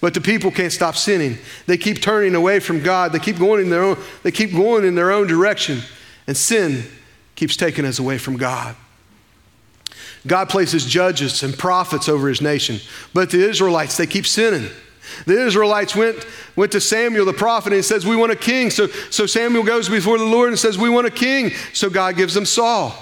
But 0.00 0.14
the 0.14 0.20
people 0.20 0.50
can't 0.50 0.72
stop 0.72 0.96
sinning. 0.96 1.38
They 1.66 1.76
keep 1.78 2.02
turning 2.02 2.34
away 2.34 2.60
from 2.60 2.82
God. 2.82 3.12
They 3.12 3.18
keep 3.18 3.38
going 3.38 3.62
in 3.62 3.70
their 3.70 3.82
own, 3.82 3.98
they 4.22 4.32
keep 4.32 4.52
going 4.52 4.84
in 4.84 4.94
their 4.94 5.12
own 5.12 5.26
direction. 5.26 5.80
And 6.26 6.36
sin 6.36 6.84
keeps 7.36 7.56
taking 7.56 7.84
us 7.84 7.98
away 7.98 8.18
from 8.18 8.36
God. 8.36 8.74
God 10.26 10.48
places 10.48 10.84
judges 10.84 11.44
and 11.44 11.56
prophets 11.56 12.08
over 12.08 12.28
his 12.28 12.40
nation. 12.40 12.80
But 13.14 13.30
the 13.30 13.48
Israelites, 13.48 13.96
they 13.96 14.06
keep 14.06 14.26
sinning. 14.26 14.68
The 15.26 15.46
Israelites 15.46 15.94
went, 15.94 16.26
went 16.56 16.72
to 16.72 16.80
Samuel 16.80 17.24
the 17.24 17.32
prophet 17.32 17.72
and 17.72 17.84
says, 17.84 18.06
We 18.06 18.16
want 18.16 18.32
a 18.32 18.36
king. 18.36 18.70
So, 18.70 18.86
so 18.86 19.26
Samuel 19.26 19.64
goes 19.64 19.88
before 19.88 20.18
the 20.18 20.24
Lord 20.24 20.48
and 20.48 20.58
says, 20.58 20.78
We 20.78 20.90
want 20.90 21.06
a 21.06 21.10
king. 21.10 21.50
So 21.72 21.90
God 21.90 22.16
gives 22.16 22.34
them 22.34 22.46
Saul, 22.46 22.94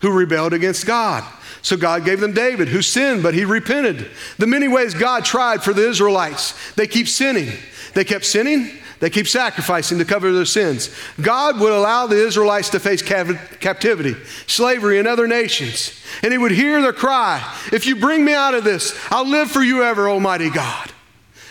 who 0.00 0.12
rebelled 0.12 0.52
against 0.52 0.86
God. 0.86 1.24
So 1.62 1.76
God 1.76 2.04
gave 2.04 2.20
them 2.20 2.32
David, 2.32 2.68
who 2.68 2.82
sinned, 2.82 3.22
but 3.22 3.34
he 3.34 3.44
repented. 3.44 4.10
The 4.38 4.46
many 4.46 4.68
ways 4.68 4.94
God 4.94 5.24
tried 5.24 5.62
for 5.62 5.72
the 5.72 5.88
Israelites, 5.88 6.54
they 6.74 6.86
keep 6.86 7.08
sinning. 7.08 7.52
They 7.94 8.04
kept 8.04 8.24
sinning, 8.24 8.70
they 9.00 9.10
keep 9.10 9.26
sacrificing 9.26 9.98
to 9.98 10.04
cover 10.04 10.32
their 10.32 10.44
sins. 10.44 10.94
God 11.20 11.60
would 11.60 11.72
allow 11.72 12.06
the 12.06 12.24
Israelites 12.24 12.68
to 12.70 12.80
face 12.80 13.02
captivity, 13.02 14.16
slavery 14.46 14.98
in 14.98 15.06
other 15.06 15.26
nations, 15.26 16.00
and 16.22 16.32
He 16.32 16.38
would 16.38 16.52
hear 16.52 16.80
their 16.82 16.92
cry 16.92 17.42
If 17.72 17.86
you 17.86 17.96
bring 17.96 18.24
me 18.24 18.34
out 18.34 18.54
of 18.54 18.64
this, 18.64 18.98
I'll 19.10 19.28
live 19.28 19.50
for 19.50 19.62
you 19.62 19.82
ever, 19.82 20.08
Almighty 20.08 20.50
God. 20.50 20.92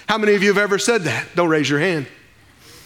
How 0.08 0.18
many 0.18 0.36
of 0.36 0.44
you 0.44 0.50
have 0.50 0.58
ever 0.58 0.80
said 0.80 1.04
that? 1.04 1.28
Don't 1.36 1.50
raise 1.50 1.70
your 1.70 1.80
hand. 1.80 2.08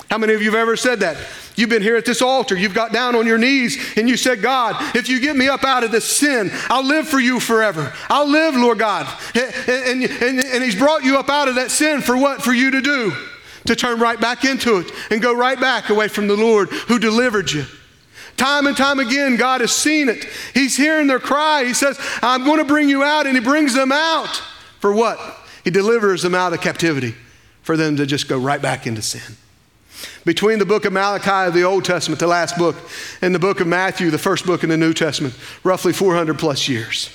How 0.09 0.17
many 0.17 0.33
of 0.33 0.41
you 0.41 0.51
have 0.51 0.59
ever 0.59 0.75
said 0.75 0.99
that? 0.99 1.17
You've 1.55 1.69
been 1.69 1.81
here 1.81 1.95
at 1.95 2.05
this 2.05 2.21
altar, 2.21 2.55
you've 2.55 2.73
got 2.73 2.91
down 2.91 3.15
on 3.15 3.25
your 3.25 3.37
knees, 3.37 3.77
and 3.95 4.09
you 4.09 4.17
said, 4.17 4.41
God, 4.41 4.75
if 4.95 5.07
you 5.07 5.19
get 5.21 5.35
me 5.35 5.47
up 5.47 5.63
out 5.63 5.83
of 5.83 5.91
this 5.91 6.05
sin, 6.05 6.49
I'll 6.69 6.85
live 6.85 7.07
for 7.07 7.19
you 7.19 7.39
forever. 7.39 7.93
I'll 8.09 8.27
live, 8.27 8.55
Lord 8.55 8.79
God. 8.79 9.07
And, 9.35 9.53
and, 9.69 10.03
and, 10.03 10.39
and 10.39 10.63
He's 10.63 10.75
brought 10.75 11.03
you 11.03 11.17
up 11.17 11.29
out 11.29 11.47
of 11.47 11.55
that 11.55 11.71
sin 11.71 12.01
for 12.01 12.17
what? 12.17 12.41
For 12.41 12.51
you 12.51 12.71
to 12.71 12.81
do? 12.81 13.13
To 13.67 13.75
turn 13.75 13.99
right 13.99 14.19
back 14.19 14.43
into 14.43 14.79
it 14.79 14.91
and 15.11 15.21
go 15.21 15.33
right 15.33 15.59
back 15.59 15.89
away 15.89 16.07
from 16.07 16.27
the 16.27 16.35
Lord 16.35 16.69
who 16.69 16.99
delivered 16.99 17.51
you. 17.51 17.65
Time 18.35 18.65
and 18.65 18.75
time 18.75 18.99
again, 18.99 19.35
God 19.35 19.61
has 19.61 19.73
seen 19.73 20.09
it. 20.09 20.25
He's 20.53 20.75
hearing 20.75 21.07
their 21.07 21.19
cry. 21.19 21.63
He 21.63 21.73
says, 21.73 21.99
I'm 22.21 22.43
going 22.43 22.57
to 22.57 22.65
bring 22.65 22.89
you 22.89 23.03
out, 23.03 23.27
and 23.27 23.35
He 23.37 23.43
brings 23.43 23.73
them 23.73 23.91
out. 23.91 24.41
For 24.79 24.91
what? 24.91 25.19
He 25.63 25.69
delivers 25.69 26.21
them 26.21 26.35
out 26.35 26.53
of 26.53 26.61
captivity 26.61 27.15
for 27.61 27.77
them 27.77 27.97
to 27.97 28.05
just 28.05 28.27
go 28.27 28.37
right 28.37 28.61
back 28.61 28.87
into 28.87 29.01
sin. 29.01 29.37
Between 30.25 30.59
the 30.59 30.65
book 30.65 30.85
of 30.85 30.93
Malachi, 30.93 31.47
of 31.47 31.53
the 31.53 31.63
Old 31.63 31.85
Testament, 31.85 32.19
the 32.19 32.27
last 32.27 32.57
book, 32.57 32.75
and 33.21 33.33
the 33.33 33.39
book 33.39 33.59
of 33.59 33.67
Matthew, 33.67 34.09
the 34.09 34.17
first 34.17 34.45
book 34.45 34.63
in 34.63 34.69
the 34.69 34.77
New 34.77 34.93
Testament, 34.93 35.35
roughly 35.63 35.93
400 35.93 36.39
plus 36.39 36.67
years. 36.67 37.09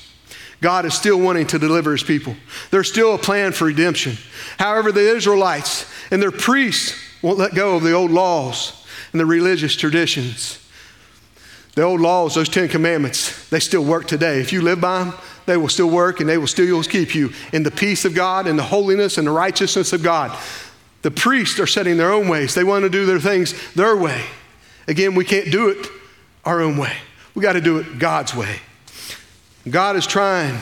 God 0.61 0.87
is 0.87 0.95
still 0.95 1.21
wanting 1.21 1.47
to 1.49 1.59
deliver 1.59 1.93
his 1.93 2.03
people. 2.03 2.35
There's 2.71 2.89
still 2.89 3.15
a 3.15 3.19
plan 3.19 3.53
for 3.53 3.67
redemption. 3.67 4.17
However, 4.59 4.91
the 4.91 5.15
Israelites 5.15 5.91
and 6.11 6.23
their 6.23 6.33
priests 6.33 6.99
won't 7.23 7.39
let 7.39 7.55
go 7.55 7.77
of 7.77 7.83
the 7.83 7.93
old 7.93 8.11
laws 8.11 8.85
and 9.13 9.21
the 9.21 9.27
religious 9.27 9.77
traditions. 9.77 10.63
The 11.75 11.83
old 11.83 12.01
laws, 12.01 12.35
those 12.35 12.49
Ten 12.49 12.69
Commandments, 12.69 13.49
they 13.51 13.61
still 13.61 13.85
work 13.85 14.07
today. 14.07 14.41
If 14.41 14.53
you 14.53 14.63
live 14.63 14.81
by 14.81 15.05
them, 15.05 15.15
they 15.47 15.57
will 15.57 15.69
still 15.69 15.91
work 15.91 16.21
and 16.21 16.29
they 16.29 16.39
will 16.39 16.47
still 16.47 16.83
keep 16.83 17.15
you 17.15 17.33
in 17.53 17.63
the 17.63 17.71
peace 17.71 18.05
of 18.05 18.15
God, 18.15 18.47
in 18.47 18.57
the 18.57 18.63
holiness 18.63 19.19
and 19.19 19.27
the 19.27 19.33
righteousness 19.33 19.93
of 19.93 20.03
God. 20.03 20.37
The 21.03 21.11
priests 21.11 21.61
are 21.61 21.67
setting 21.67 21.97
their 21.97 22.13
own 22.13 22.29
ways. 22.29 22.55
They 22.55 22.65
want 22.65 22.83
to 22.83 22.91
do 22.91 23.07
their 23.07 23.21
things 23.21 23.55
their 23.75 23.97
way. 23.97 24.25
Again, 24.89 25.15
we 25.15 25.25
can't 25.25 25.51
do 25.51 25.69
it 25.69 25.87
our 26.45 26.61
own 26.61 26.77
way. 26.77 26.93
We 27.35 27.43
got 27.43 27.53
to 27.53 27.61
do 27.61 27.79
it 27.79 27.99
God's 27.99 28.35
way. 28.35 28.57
God 29.69 29.97
is 29.97 30.07
trying 30.07 30.61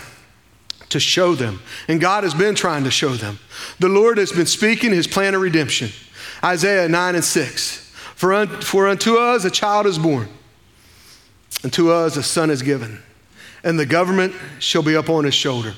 to 0.90 1.00
show 1.00 1.34
them, 1.34 1.60
and 1.88 2.00
God 2.00 2.24
has 2.24 2.34
been 2.34 2.54
trying 2.54 2.84
to 2.84 2.90
show 2.90 3.10
them. 3.10 3.38
The 3.78 3.88
Lord 3.88 4.18
has 4.18 4.32
been 4.32 4.46
speaking 4.46 4.92
his 4.92 5.06
plan 5.06 5.34
of 5.34 5.40
redemption. 5.40 5.90
Isaiah 6.42 6.88
9 6.88 7.14
and 7.14 7.24
6. 7.24 7.90
For, 8.14 8.32
un, 8.32 8.48
for 8.60 8.88
unto 8.88 9.16
us 9.16 9.44
a 9.44 9.50
child 9.50 9.86
is 9.86 9.98
born, 9.98 10.28
unto 11.62 11.90
us 11.90 12.16
a 12.16 12.22
son 12.22 12.48
is 12.48 12.62
given, 12.62 13.02
and 13.64 13.78
the 13.78 13.86
government 13.86 14.34
shall 14.60 14.82
be 14.82 14.94
upon 14.94 15.24
his 15.24 15.34
shoulder. 15.34 15.74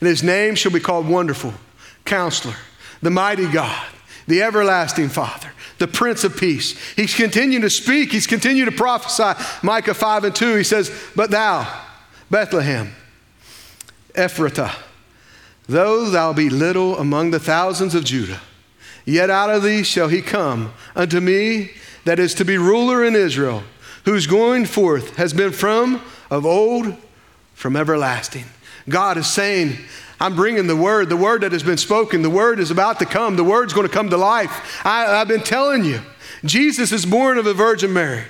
And 0.00 0.08
his 0.08 0.22
name 0.22 0.54
shall 0.54 0.72
be 0.72 0.80
called 0.80 1.08
Wonderful, 1.08 1.54
Counselor 2.04 2.56
the 3.00 3.10
mighty 3.10 3.46
God, 3.46 3.86
the 4.26 4.42
everlasting 4.42 5.10
Father, 5.10 5.52
the 5.78 5.86
Prince 5.86 6.24
of 6.24 6.38
Peace. 6.38 6.78
He's 6.94 7.14
continuing 7.14 7.60
to 7.60 7.68
speak, 7.68 8.12
he's 8.12 8.26
continuing 8.26 8.70
to 8.70 8.76
prophesy. 8.76 9.38
Micah 9.62 9.92
5 9.92 10.24
and 10.24 10.34
2, 10.34 10.56
he 10.56 10.64
says, 10.64 10.90
But 11.14 11.30
thou, 11.30 11.82
Bethlehem, 12.30 12.94
Ephratah, 14.14 14.74
though 15.68 16.08
thou 16.08 16.32
be 16.32 16.48
little 16.48 16.96
among 16.98 17.30
the 17.30 17.38
thousands 17.38 17.94
of 17.94 18.04
Judah, 18.04 18.40
Yet 19.04 19.28
out 19.28 19.50
of 19.50 19.62
thee 19.62 19.82
shall 19.82 20.08
he 20.08 20.22
come 20.22 20.72
unto 20.96 21.20
me 21.20 21.72
that 22.04 22.18
is 22.18 22.34
to 22.34 22.44
be 22.44 22.56
ruler 22.56 23.04
in 23.04 23.14
Israel, 23.14 23.62
whose 24.04 24.26
going 24.26 24.66
forth 24.66 25.16
has 25.16 25.32
been 25.32 25.52
from 25.52 26.00
of 26.30 26.46
old, 26.46 26.96
from 27.54 27.76
everlasting. 27.76 28.44
God 28.88 29.16
is 29.16 29.26
saying, 29.26 29.78
I'm 30.20 30.36
bringing 30.36 30.66
the 30.66 30.76
word, 30.76 31.08
the 31.08 31.16
word 31.16 31.42
that 31.42 31.52
has 31.52 31.62
been 31.62 31.78
spoken. 31.78 32.22
The 32.22 32.30
word 32.30 32.60
is 32.60 32.70
about 32.70 32.98
to 33.00 33.06
come. 33.06 33.36
The 33.36 33.44
word's 33.44 33.72
going 33.72 33.86
to 33.86 33.92
come 33.92 34.10
to 34.10 34.16
life. 34.16 34.84
I, 34.84 35.04
have 35.04 35.28
been 35.28 35.42
telling 35.42 35.84
you, 35.84 36.00
Jesus 36.44 36.92
is 36.92 37.06
born 37.06 37.38
of 37.38 37.46
a 37.46 37.54
Virgin 37.54 37.92
Mary. 37.92 38.24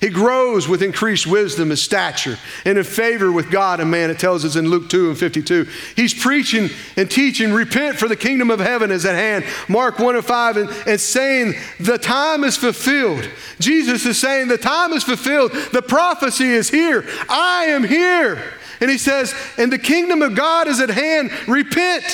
He 0.00 0.08
grows 0.08 0.66
with 0.66 0.82
increased 0.82 1.26
wisdom 1.26 1.70
and 1.70 1.78
stature 1.78 2.38
and 2.64 2.76
in 2.76 2.84
favor 2.84 3.30
with 3.30 3.50
God 3.50 3.80
and 3.80 3.90
man. 3.90 4.10
It 4.10 4.18
tells 4.18 4.44
us 4.44 4.56
in 4.56 4.68
Luke 4.68 4.88
2 4.88 5.10
and 5.10 5.18
52. 5.18 5.66
He's 5.94 6.12
preaching 6.12 6.70
and 6.96 7.10
teaching, 7.10 7.52
repent 7.52 7.96
for 7.96 8.08
the 8.08 8.16
kingdom 8.16 8.50
of 8.50 8.58
heaven 8.58 8.90
is 8.90 9.04
at 9.04 9.14
hand. 9.14 9.44
Mark 9.68 9.98
1 9.98 10.16
and 10.16 10.24
5 10.24 10.56
and, 10.56 10.70
and 10.86 11.00
saying, 11.00 11.54
the 11.78 11.98
time 11.98 12.44
is 12.44 12.56
fulfilled. 12.56 13.28
Jesus 13.58 14.04
is 14.06 14.18
saying, 14.18 14.48
the 14.48 14.58
time 14.58 14.92
is 14.92 15.04
fulfilled. 15.04 15.52
The 15.72 15.82
prophecy 15.82 16.48
is 16.48 16.68
here. 16.68 17.04
I 17.28 17.66
am 17.66 17.84
here. 17.84 18.42
And 18.80 18.90
he 18.90 18.98
says, 18.98 19.34
and 19.56 19.72
the 19.72 19.78
kingdom 19.78 20.22
of 20.22 20.34
God 20.34 20.68
is 20.68 20.80
at 20.80 20.90
hand. 20.90 21.30
Repent 21.48 22.04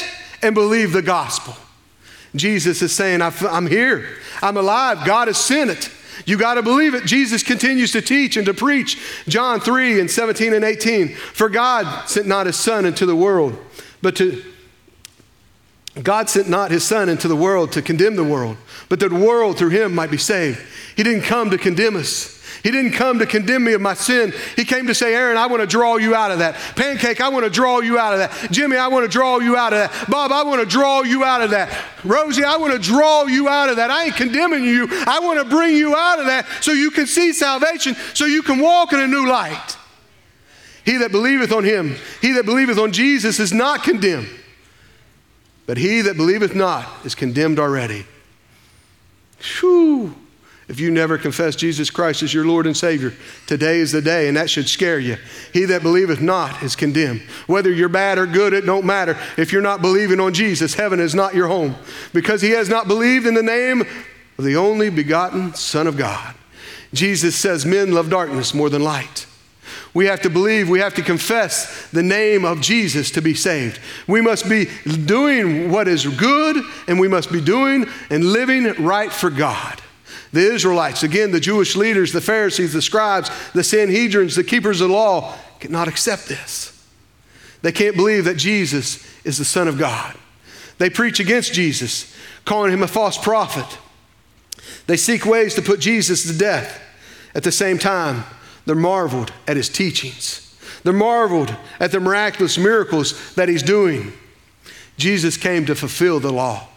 and 0.42 0.54
believe 0.54 0.92
the 0.92 1.02
gospel. 1.02 1.54
Jesus 2.34 2.82
is 2.82 2.92
saying, 2.92 3.20
I'm 3.20 3.66
here. 3.66 4.08
I'm 4.40 4.56
alive. 4.56 5.04
God 5.04 5.28
has 5.28 5.36
sent 5.38 5.70
it. 5.70 5.90
You 6.24 6.38
got 6.38 6.54
to 6.54 6.62
believe 6.62 6.94
it. 6.94 7.04
Jesus 7.04 7.42
continues 7.42 7.92
to 7.92 8.00
teach 8.00 8.36
and 8.36 8.46
to 8.46 8.54
preach. 8.54 8.98
John 9.28 9.60
3 9.60 10.00
and 10.00 10.10
17 10.10 10.54
and 10.54 10.64
18. 10.64 11.14
For 11.14 11.48
God 11.48 12.08
sent 12.08 12.26
not 12.26 12.46
his 12.46 12.56
Son 12.56 12.84
into 12.84 13.06
the 13.06 13.16
world, 13.16 13.58
but 14.00 14.16
to 14.16 14.42
God 16.00 16.30
sent 16.30 16.48
not 16.48 16.70
his 16.70 16.84
Son 16.84 17.08
into 17.08 17.28
the 17.28 17.36
world 17.36 17.72
to 17.72 17.82
condemn 17.82 18.16
the 18.16 18.24
world, 18.24 18.56
but 18.88 18.98
that 19.00 19.10
the 19.10 19.14
world 19.14 19.58
through 19.58 19.70
him 19.70 19.94
might 19.94 20.10
be 20.10 20.16
saved. 20.16 20.58
He 20.96 21.02
didn't 21.02 21.22
come 21.22 21.50
to 21.50 21.58
condemn 21.58 21.96
us. 21.96 22.40
He 22.62 22.70
didn't 22.70 22.92
come 22.92 23.18
to 23.18 23.26
condemn 23.26 23.64
me 23.64 23.72
of 23.72 23.80
my 23.80 23.94
sin. 23.94 24.32
He 24.54 24.64
came 24.64 24.86
to 24.86 24.94
say, 24.94 25.14
Aaron, 25.14 25.36
I 25.36 25.46
want 25.46 25.62
to 25.62 25.66
draw 25.66 25.96
you 25.96 26.14
out 26.14 26.30
of 26.30 26.38
that. 26.38 26.54
Pancake, 26.76 27.20
I 27.20 27.28
want 27.28 27.44
to 27.44 27.50
draw 27.50 27.80
you 27.80 27.98
out 27.98 28.12
of 28.12 28.20
that. 28.20 28.52
Jimmy, 28.52 28.76
I 28.76 28.86
want 28.86 29.04
to 29.04 29.08
draw 29.08 29.38
you 29.38 29.56
out 29.56 29.72
of 29.72 29.80
that. 29.80 30.10
Bob, 30.10 30.30
I 30.30 30.44
want 30.44 30.60
to 30.60 30.66
draw 30.66 31.02
you 31.02 31.24
out 31.24 31.42
of 31.42 31.50
that. 31.50 31.76
Rosie, 32.04 32.44
I 32.44 32.56
want 32.56 32.72
to 32.72 32.78
draw 32.78 33.24
you 33.24 33.48
out 33.48 33.68
of 33.68 33.76
that. 33.76 33.90
I 33.90 34.04
ain't 34.04 34.16
condemning 34.16 34.64
you. 34.64 34.86
I 34.90 35.18
want 35.20 35.40
to 35.40 35.44
bring 35.44 35.76
you 35.76 35.96
out 35.96 36.20
of 36.20 36.26
that 36.26 36.46
so 36.60 36.72
you 36.72 36.90
can 36.92 37.06
see 37.06 37.32
salvation, 37.32 37.96
so 38.14 38.26
you 38.26 38.42
can 38.42 38.60
walk 38.60 38.92
in 38.92 39.00
a 39.00 39.08
new 39.08 39.28
light. 39.28 39.76
He 40.84 40.98
that 40.98 41.10
believeth 41.10 41.52
on 41.52 41.64
him, 41.64 41.96
he 42.20 42.32
that 42.32 42.46
believeth 42.46 42.78
on 42.78 42.92
Jesus 42.92 43.40
is 43.40 43.52
not 43.52 43.82
condemned. 43.82 44.28
But 45.66 45.78
he 45.78 46.00
that 46.02 46.16
believeth 46.16 46.54
not 46.54 46.88
is 47.04 47.14
condemned 47.14 47.58
already. 47.58 48.06
Whew 49.60 50.14
if 50.72 50.80
you 50.80 50.90
never 50.90 51.18
confess 51.18 51.54
Jesus 51.54 51.90
Christ 51.90 52.22
as 52.22 52.32
your 52.32 52.46
Lord 52.46 52.66
and 52.66 52.76
Savior, 52.76 53.12
today 53.46 53.80
is 53.80 53.92
the 53.92 54.00
day, 54.00 54.28
and 54.28 54.36
that 54.36 54.48
should 54.48 54.68
scare 54.68 54.98
you. 54.98 55.18
He 55.52 55.66
that 55.66 55.82
believeth 55.82 56.22
not 56.22 56.62
is 56.62 56.76
condemned. 56.76 57.20
Whether 57.46 57.70
you're 57.70 57.90
bad 57.90 58.16
or 58.16 58.26
good, 58.26 58.54
it 58.54 58.64
don't 58.64 58.86
matter. 58.86 59.18
If 59.36 59.52
you're 59.52 59.60
not 59.60 59.82
believing 59.82 60.18
on 60.18 60.32
Jesus, 60.32 60.72
heaven 60.72 61.00
is 61.00 61.14
not 61.14 61.34
your 61.34 61.48
home 61.48 61.74
because 62.14 62.40
he 62.40 62.50
has 62.50 62.70
not 62.70 62.88
believed 62.88 63.26
in 63.26 63.34
the 63.34 63.42
name 63.42 63.82
of 64.38 64.44
the 64.44 64.56
only 64.56 64.88
begotten 64.88 65.52
Son 65.54 65.86
of 65.86 65.96
God. 65.98 66.34
Jesus 66.94 67.36
says 67.36 67.66
men 67.66 67.92
love 67.92 68.08
darkness 68.08 68.54
more 68.54 68.70
than 68.70 68.82
light. 68.82 69.26
We 69.94 70.06
have 70.06 70.22
to 70.22 70.30
believe, 70.30 70.70
we 70.70 70.80
have 70.80 70.94
to 70.94 71.02
confess 71.02 71.90
the 71.90 72.02
name 72.02 72.44
of 72.44 72.62
Jesus 72.62 73.10
to 73.10 73.20
be 73.20 73.34
saved. 73.34 73.78
We 74.06 74.22
must 74.22 74.48
be 74.48 74.68
doing 75.04 75.70
what 75.70 75.86
is 75.86 76.06
good, 76.06 76.64
and 76.88 76.98
we 76.98 77.08
must 77.08 77.30
be 77.30 77.42
doing 77.42 77.86
and 78.08 78.24
living 78.24 78.64
right 78.82 79.12
for 79.12 79.28
God. 79.28 79.82
The 80.32 80.40
Israelites, 80.40 81.02
again, 81.02 81.30
the 81.30 81.40
Jewish 81.40 81.76
leaders, 81.76 82.12
the 82.12 82.22
Pharisees, 82.22 82.72
the 82.72 82.80
scribes, 82.80 83.30
the 83.52 83.60
Sanhedrins, 83.60 84.34
the 84.34 84.44
keepers 84.44 84.80
of 84.80 84.88
the 84.88 84.94
law, 84.94 85.36
cannot 85.60 85.88
accept 85.88 86.26
this. 86.26 86.70
They 87.60 87.70
can't 87.70 87.94
believe 87.94 88.24
that 88.24 88.38
Jesus 88.38 89.06
is 89.24 89.36
the 89.36 89.44
Son 89.44 89.68
of 89.68 89.78
God. 89.78 90.16
They 90.78 90.88
preach 90.88 91.20
against 91.20 91.52
Jesus, 91.52 92.16
calling 92.46 92.72
him 92.72 92.82
a 92.82 92.88
false 92.88 93.18
prophet. 93.18 93.78
They 94.86 94.96
seek 94.96 95.26
ways 95.26 95.54
to 95.54 95.62
put 95.62 95.80
Jesus 95.80 96.26
to 96.26 96.36
death. 96.36 96.80
At 97.34 97.44
the 97.44 97.52
same 97.52 97.78
time, 97.78 98.24
they're 98.64 98.74
marveled 98.74 99.32
at 99.46 99.56
his 99.56 99.68
teachings. 99.68 100.48
They're 100.84 100.92
marveled 100.92 101.54
at 101.80 101.92
the 101.92 102.00
miraculous 102.00 102.58
miracles 102.58 103.34
that 103.34 103.48
he's 103.48 103.62
doing. 103.62 104.12
Jesus 104.96 105.36
came 105.36 105.66
to 105.66 105.74
fulfill 105.74 106.20
the 106.20 106.32
law. 106.32 106.68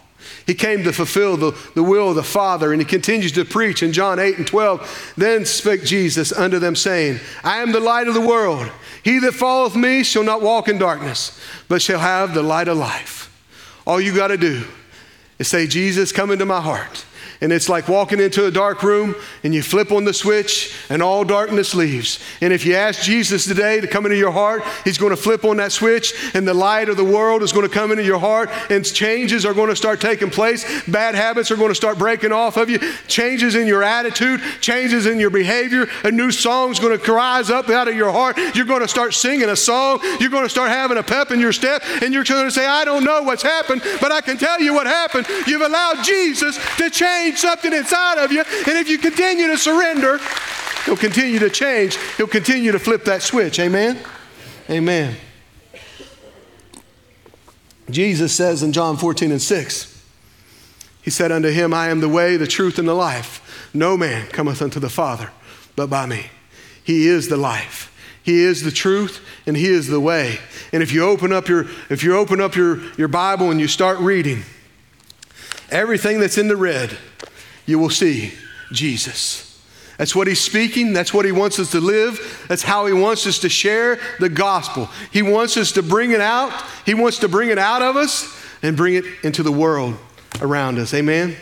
He 0.46 0.54
came 0.54 0.84
to 0.84 0.92
fulfill 0.92 1.36
the, 1.36 1.58
the 1.74 1.82
will 1.82 2.10
of 2.10 2.16
the 2.16 2.22
Father, 2.22 2.72
and 2.72 2.80
he 2.80 2.86
continues 2.86 3.32
to 3.32 3.44
preach 3.44 3.82
in 3.82 3.92
John 3.92 4.18
8 4.18 4.38
and 4.38 4.46
12. 4.46 5.14
Then 5.16 5.44
spake 5.44 5.84
Jesus 5.84 6.32
unto 6.32 6.58
them, 6.58 6.76
saying, 6.76 7.18
I 7.42 7.58
am 7.62 7.72
the 7.72 7.80
light 7.80 8.06
of 8.06 8.14
the 8.14 8.20
world. 8.20 8.70
He 9.02 9.18
that 9.20 9.34
followeth 9.34 9.76
me 9.76 10.04
shall 10.04 10.24
not 10.24 10.42
walk 10.42 10.68
in 10.68 10.78
darkness, 10.78 11.38
but 11.68 11.82
shall 11.82 11.98
have 11.98 12.32
the 12.32 12.42
light 12.42 12.68
of 12.68 12.76
life. 12.76 13.32
All 13.86 14.00
you 14.00 14.14
got 14.14 14.28
to 14.28 14.36
do 14.36 14.64
is 15.38 15.48
say, 15.48 15.66
Jesus, 15.66 16.12
come 16.12 16.30
into 16.30 16.46
my 16.46 16.60
heart. 16.60 17.04
And 17.40 17.52
it's 17.52 17.68
like 17.68 17.88
walking 17.88 18.20
into 18.20 18.46
a 18.46 18.50
dark 18.50 18.82
room 18.82 19.14
and 19.44 19.54
you 19.54 19.62
flip 19.62 19.92
on 19.92 20.04
the 20.04 20.14
switch 20.14 20.74
and 20.88 21.02
all 21.02 21.24
darkness 21.24 21.74
leaves. 21.74 22.18
And 22.40 22.52
if 22.52 22.64
you 22.64 22.74
ask 22.74 23.02
Jesus 23.02 23.44
today 23.44 23.80
to 23.80 23.86
come 23.86 24.06
into 24.06 24.16
your 24.16 24.32
heart, 24.32 24.62
He's 24.84 24.98
going 24.98 25.10
to 25.10 25.16
flip 25.16 25.44
on 25.44 25.58
that 25.58 25.72
switch 25.72 26.14
and 26.34 26.46
the 26.46 26.54
light 26.54 26.88
of 26.88 26.96
the 26.96 27.04
world 27.04 27.42
is 27.42 27.52
going 27.52 27.68
to 27.68 27.72
come 27.72 27.90
into 27.90 28.04
your 28.04 28.18
heart 28.18 28.50
and 28.70 28.84
changes 28.84 29.44
are 29.44 29.54
going 29.54 29.68
to 29.68 29.76
start 29.76 30.00
taking 30.00 30.30
place. 30.30 30.64
Bad 30.86 31.14
habits 31.14 31.50
are 31.50 31.56
going 31.56 31.70
to 31.70 31.74
start 31.74 31.98
breaking 31.98 32.32
off 32.32 32.56
of 32.56 32.70
you. 32.70 32.78
Changes 33.06 33.54
in 33.54 33.66
your 33.66 33.82
attitude, 33.82 34.40
changes 34.60 35.06
in 35.06 35.20
your 35.20 35.30
behavior. 35.30 35.86
A 36.04 36.10
new 36.10 36.30
song's 36.30 36.78
going 36.78 36.98
to 36.98 37.12
rise 37.12 37.50
up 37.50 37.68
out 37.68 37.88
of 37.88 37.94
your 37.94 38.12
heart. 38.12 38.38
You're 38.54 38.66
going 38.66 38.82
to 38.82 38.88
start 38.88 39.14
singing 39.14 39.48
a 39.48 39.56
song. 39.56 40.00
You're 40.20 40.30
going 40.30 40.44
to 40.44 40.50
start 40.50 40.70
having 40.70 40.96
a 40.96 41.02
pep 41.02 41.30
in 41.30 41.40
your 41.40 41.52
step 41.52 41.82
and 42.02 42.14
you're 42.14 42.24
going 42.24 42.44
to 42.44 42.50
say, 42.50 42.66
I 42.66 42.84
don't 42.84 43.04
know 43.04 43.22
what's 43.22 43.42
happened, 43.42 43.82
but 44.00 44.12
I 44.12 44.20
can 44.20 44.38
tell 44.38 44.60
you 44.60 44.74
what 44.74 44.86
happened. 44.86 45.26
You've 45.46 45.62
allowed 45.62 46.04
Jesus 46.04 46.58
to 46.78 46.90
change 46.90 47.25
change 47.26 47.38
something 47.38 47.72
inside 47.72 48.22
of 48.22 48.32
you. 48.32 48.40
And 48.40 48.78
if 48.78 48.88
you 48.88 48.98
continue 48.98 49.48
to 49.48 49.58
surrender, 49.58 50.18
He'll 50.84 50.96
continue 50.96 51.40
to 51.40 51.50
change. 51.50 51.96
He'll 52.16 52.28
continue 52.28 52.70
to 52.72 52.78
flip 52.78 53.04
that 53.06 53.20
switch. 53.22 53.58
Amen? 53.58 53.98
Amen. 54.70 55.16
Jesus 57.90 58.32
says 58.32 58.62
in 58.62 58.72
John 58.72 58.96
14 58.96 59.32
and 59.32 59.42
6, 59.42 60.04
He 61.02 61.10
said 61.10 61.32
unto 61.32 61.50
him, 61.50 61.74
I 61.74 61.88
am 61.88 62.00
the 62.00 62.08
way, 62.08 62.36
the 62.36 62.46
truth, 62.46 62.78
and 62.78 62.86
the 62.86 62.94
life. 62.94 63.70
No 63.74 63.96
man 63.96 64.28
cometh 64.28 64.62
unto 64.62 64.78
the 64.78 64.88
Father 64.88 65.30
but 65.76 65.88
by 65.88 66.06
me. 66.06 66.26
He 66.82 67.06
is 67.06 67.28
the 67.28 67.36
life. 67.36 67.92
He 68.22 68.42
is 68.42 68.62
the 68.62 68.72
truth 68.72 69.24
and 69.46 69.56
he 69.56 69.66
is 69.66 69.86
the 69.86 70.00
way. 70.00 70.38
And 70.72 70.82
if 70.82 70.92
you 70.92 71.04
open 71.04 71.32
up 71.32 71.48
your 71.48 71.66
if 71.90 72.02
you 72.02 72.16
open 72.16 72.40
up 72.40 72.56
your, 72.56 72.80
your 72.94 73.08
Bible 73.08 73.50
and 73.50 73.60
you 73.60 73.68
start 73.68 73.98
reading, 73.98 74.42
everything 75.70 76.18
that's 76.18 76.38
in 76.38 76.48
the 76.48 76.56
red, 76.56 76.96
you 77.66 77.78
will 77.78 77.90
see 77.90 78.32
Jesus. 78.72 79.42
That's 79.98 80.14
what 80.14 80.26
he's 80.26 80.40
speaking. 80.40 80.92
That's 80.92 81.14
what 81.14 81.24
he 81.24 81.32
wants 81.32 81.58
us 81.58 81.70
to 81.72 81.80
live. 81.80 82.44
That's 82.48 82.62
how 82.62 82.86
he 82.86 82.92
wants 82.92 83.26
us 83.26 83.38
to 83.40 83.48
share 83.48 83.98
the 84.20 84.28
gospel. 84.28 84.90
He 85.10 85.22
wants 85.22 85.56
us 85.56 85.72
to 85.72 85.82
bring 85.82 86.10
it 86.10 86.20
out. 86.20 86.52
He 86.84 86.94
wants 86.94 87.18
to 87.20 87.28
bring 87.28 87.50
it 87.50 87.58
out 87.58 87.82
of 87.82 87.96
us 87.96 88.32
and 88.62 88.76
bring 88.76 88.94
it 88.94 89.04
into 89.22 89.42
the 89.42 89.52
world 89.52 89.96
around 90.40 90.78
us. 90.78 90.92
Amen? 90.92 91.36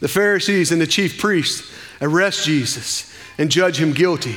The 0.00 0.08
Pharisees 0.08 0.72
and 0.72 0.80
the 0.80 0.86
chief 0.86 1.18
priests 1.18 1.70
arrest 2.00 2.44
Jesus 2.44 3.14
and 3.38 3.50
judge 3.50 3.78
him 3.78 3.92
guilty. 3.92 4.36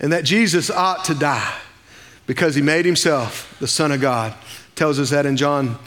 And 0.00 0.12
that 0.12 0.24
Jesus 0.24 0.70
ought 0.70 1.04
to 1.06 1.14
die 1.14 1.54
because 2.26 2.54
he 2.54 2.62
made 2.62 2.84
himself 2.84 3.56
the 3.60 3.68
Son 3.68 3.92
of 3.92 4.00
God. 4.00 4.34
Tells 4.74 4.98
us 4.98 5.10
that 5.10 5.26
in 5.26 5.36
John 5.36 5.78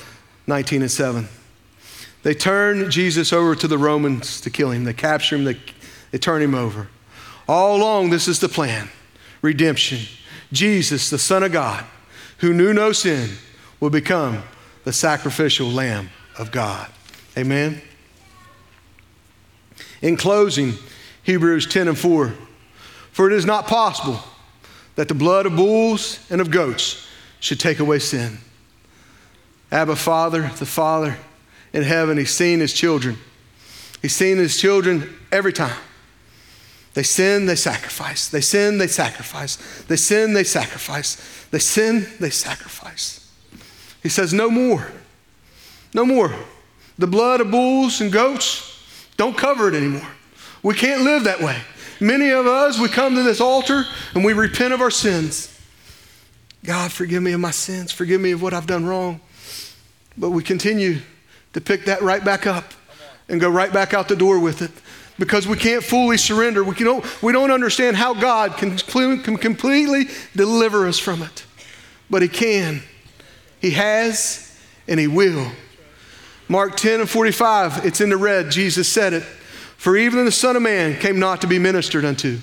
19 0.48 0.82
and 0.82 0.92
7. 0.92 1.28
They 2.24 2.34
turn 2.34 2.90
Jesus 2.90 3.32
over 3.32 3.56
to 3.56 3.68
the 3.68 3.78
Romans 3.78 4.42
to 4.42 4.50
kill 4.50 4.72
him. 4.72 4.86
They 4.86 4.94
capture 4.94 5.36
him, 5.36 5.44
they, 5.44 5.58
they 6.12 6.18
turn 6.18 6.42
him 6.42 6.56
over. 6.56 6.88
All 7.48 7.78
along, 7.78 8.10
this 8.10 8.28
is 8.28 8.40
the 8.40 8.50
plan 8.50 8.90
redemption. 9.42 10.00
Jesus, 10.52 11.10
the 11.10 11.20
Son 11.20 11.44
of 11.44 11.52
God, 11.52 11.86
who 12.40 12.54
knew 12.54 12.74
no 12.74 12.92
sin, 12.92 13.30
will 13.80 13.90
become 13.90 14.44
the 14.84 14.94
sacrificial 14.94 15.68
Lamb 15.68 16.10
of 16.40 16.52
God. 16.52 16.90
Amen. 17.38 17.82
In 20.02 20.18
closing, 20.18 20.74
Hebrews 21.24 21.68
10 21.68 21.90
and 21.90 21.98
4 21.98 22.34
For 23.12 23.30
it 23.30 23.34
is 23.34 23.46
not 23.46 23.68
possible 23.68 24.20
that 24.96 25.08
the 25.08 25.14
blood 25.14 25.46
of 25.46 25.56
bulls 25.56 26.26
and 26.30 26.42
of 26.42 26.50
goats 26.50 27.08
should 27.40 27.60
take 27.60 27.80
away 27.80 28.00
sin. 28.00 28.40
Abba 29.72 29.96
Father, 29.96 30.50
the 30.58 30.66
Father 30.66 31.18
in 31.74 31.84
heaven, 31.84 32.18
He's 32.18 32.32
seen 32.32 32.60
His 32.60 32.74
children. 32.74 33.18
He's 34.02 34.16
seen 34.16 34.38
His 34.38 34.60
children 34.60 35.16
every 35.32 35.54
time. 35.54 35.78
They 36.94 37.04
sin, 37.04 37.46
they 37.46 37.56
sacrifice. 37.56 38.28
They 38.28 38.42
sin, 38.42 38.80
they 38.80 38.88
sacrifice. 38.88 39.84
They 39.84 39.98
sin, 39.98 40.34
they 40.34 40.44
sacrifice. 40.44 41.46
They 41.52 41.60
sin, 41.60 42.08
they 42.20 42.32
sacrifice. 42.32 43.32
He 44.02 44.10
says, 44.10 44.34
No 44.34 44.50
more. 44.50 44.92
No 45.94 46.06
more. 46.06 46.34
The 46.98 47.06
blood 47.06 47.42
of 47.42 47.52
bulls 47.52 48.02
and 48.02 48.12
goats 48.12 48.84
don't 49.16 49.38
cover 49.38 49.68
it 49.68 49.76
anymore. 49.76 50.08
We 50.64 50.74
can't 50.74 51.04
live 51.04 51.26
that 51.26 51.40
way. 51.40 51.62
Many 52.00 52.30
of 52.30 52.48
us, 52.48 52.80
we 52.80 52.88
come 52.88 53.16
to 53.16 53.24
this 53.24 53.42
altar 53.42 53.84
and 54.14 54.26
we 54.26 54.34
repent 54.34 54.74
of 54.74 54.82
our 54.82 54.92
sins. 54.92 55.54
God, 56.64 56.92
forgive 56.92 57.22
me 57.22 57.34
of 57.34 57.40
my 57.40 57.52
sins. 57.52 57.92
Forgive 57.92 58.20
me 58.20 58.32
of 58.32 58.42
what 58.42 58.54
I've 58.54 58.68
done 58.68 58.86
wrong. 58.86 59.22
But 60.18 60.32
we 60.32 60.44
continue 60.44 61.00
to 61.54 61.62
pick 61.62 61.86
that 61.86 62.02
right 62.02 62.24
back 62.24 62.48
up 62.48 62.74
and 63.30 63.40
go 63.40 63.50
right 63.50 63.72
back 63.72 63.94
out 63.94 64.08
the 64.08 64.16
door 64.16 64.40
with 64.40 64.62
it 64.62 64.72
because 65.20 65.48
we 65.48 65.58
can't 65.58 65.84
fully 65.84 66.18
surrender. 66.18 66.64
We, 66.64 66.76
can, 66.76 67.02
we 67.22 67.34
don't 67.34 67.52
understand 67.52 67.98
how 67.98 68.14
God 68.14 68.58
can, 68.58 68.78
can 68.78 69.38
completely 69.38 70.06
deliver 70.36 70.88
us 70.88 71.00
from 71.00 71.22
it. 71.22 71.46
But 72.10 72.22
He 72.22 72.28
can. 72.28 72.82
He 73.60 73.72
has 73.72 74.58
and 74.88 75.00
He 75.00 75.08
will. 75.08 75.52
Mark 76.48 76.78
10 76.78 77.02
and 77.02 77.10
45, 77.10 77.86
it's 77.86 78.00
in 78.00 78.10
the 78.10 78.18
red. 78.18 78.52
Jesus 78.52 78.88
said 78.88 79.14
it. 79.14 79.24
For 79.24 79.98
even 79.98 80.26
the 80.26 80.32
Son 80.32 80.56
of 80.56 80.62
Man 80.62 81.00
came 81.00 81.20
not 81.20 81.42
to 81.42 81.48
be 81.48 81.60
ministered 81.60 82.06
unto. 82.06 82.40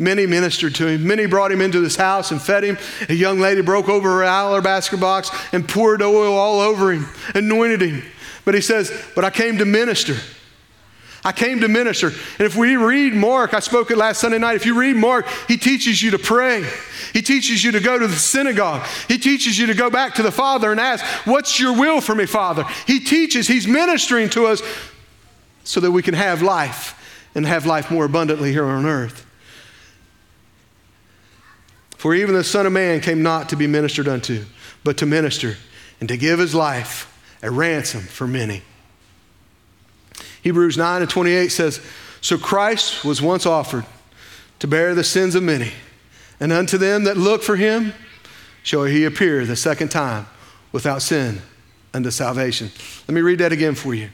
Many 0.00 0.26
ministered 0.26 0.74
to 0.76 0.86
him. 0.86 1.06
Many 1.06 1.26
brought 1.26 1.52
him 1.52 1.60
into 1.60 1.78
this 1.80 1.94
house 1.94 2.30
and 2.30 2.40
fed 2.40 2.64
him. 2.64 2.78
A 3.10 3.14
young 3.14 3.38
lady 3.38 3.60
broke 3.60 3.86
over 3.90 4.08
her 4.08 4.24
alabaster 4.24 4.96
box 4.96 5.30
and 5.52 5.68
poured 5.68 6.00
oil 6.00 6.38
all 6.38 6.58
over 6.58 6.90
him, 6.90 7.06
anointed 7.34 7.82
him. 7.82 8.02
But 8.46 8.54
he 8.54 8.62
says, 8.62 8.90
But 9.14 9.26
I 9.26 9.30
came 9.30 9.58
to 9.58 9.66
minister. 9.66 10.16
I 11.22 11.32
came 11.32 11.60
to 11.60 11.68
minister. 11.68 12.06
And 12.06 12.46
if 12.46 12.56
we 12.56 12.76
read 12.76 13.12
Mark, 13.12 13.52
I 13.52 13.60
spoke 13.60 13.90
it 13.90 13.98
last 13.98 14.22
Sunday 14.22 14.38
night. 14.38 14.56
If 14.56 14.64
you 14.64 14.74
read 14.74 14.96
Mark, 14.96 15.28
he 15.48 15.58
teaches 15.58 16.02
you 16.02 16.12
to 16.12 16.18
pray. 16.18 16.66
He 17.12 17.20
teaches 17.20 17.62
you 17.62 17.72
to 17.72 17.80
go 17.80 17.98
to 17.98 18.06
the 18.06 18.16
synagogue. 18.16 18.86
He 19.06 19.18
teaches 19.18 19.58
you 19.58 19.66
to 19.66 19.74
go 19.74 19.90
back 19.90 20.14
to 20.14 20.22
the 20.22 20.32
Father 20.32 20.70
and 20.72 20.80
ask, 20.80 21.04
What's 21.26 21.60
your 21.60 21.78
will 21.78 22.00
for 22.00 22.14
me, 22.14 22.24
Father? 22.24 22.64
He 22.86 23.00
teaches, 23.00 23.46
he's 23.46 23.68
ministering 23.68 24.30
to 24.30 24.46
us 24.46 24.62
so 25.62 25.78
that 25.80 25.90
we 25.90 26.02
can 26.02 26.14
have 26.14 26.40
life 26.40 27.28
and 27.34 27.44
have 27.44 27.66
life 27.66 27.90
more 27.90 28.06
abundantly 28.06 28.50
here 28.50 28.64
on 28.64 28.86
earth. 28.86 29.26
For 32.00 32.14
even 32.14 32.34
the 32.34 32.42
Son 32.42 32.64
of 32.64 32.72
Man 32.72 33.02
came 33.02 33.22
not 33.22 33.50
to 33.50 33.56
be 33.56 33.66
ministered 33.66 34.08
unto, 34.08 34.46
but 34.82 34.96
to 34.96 35.04
minister 35.04 35.58
and 36.00 36.08
to 36.08 36.16
give 36.16 36.38
his 36.38 36.54
life 36.54 37.14
a 37.42 37.50
ransom 37.50 38.00
for 38.00 38.26
many. 38.26 38.62
Hebrews 40.40 40.78
9 40.78 41.02
and 41.02 41.10
28 41.10 41.48
says, 41.50 41.78
So 42.22 42.38
Christ 42.38 43.04
was 43.04 43.20
once 43.20 43.44
offered 43.44 43.84
to 44.60 44.66
bear 44.66 44.94
the 44.94 45.04
sins 45.04 45.34
of 45.34 45.42
many, 45.42 45.72
and 46.40 46.54
unto 46.54 46.78
them 46.78 47.04
that 47.04 47.18
look 47.18 47.42
for 47.42 47.56
him 47.56 47.92
shall 48.62 48.84
he 48.84 49.04
appear 49.04 49.44
the 49.44 49.54
second 49.54 49.90
time 49.90 50.26
without 50.72 51.02
sin 51.02 51.42
unto 51.92 52.10
salvation. 52.10 52.70
Let 53.08 53.14
me 53.14 53.20
read 53.20 53.40
that 53.40 53.52
again 53.52 53.74
for 53.74 53.92
you. 53.92 54.08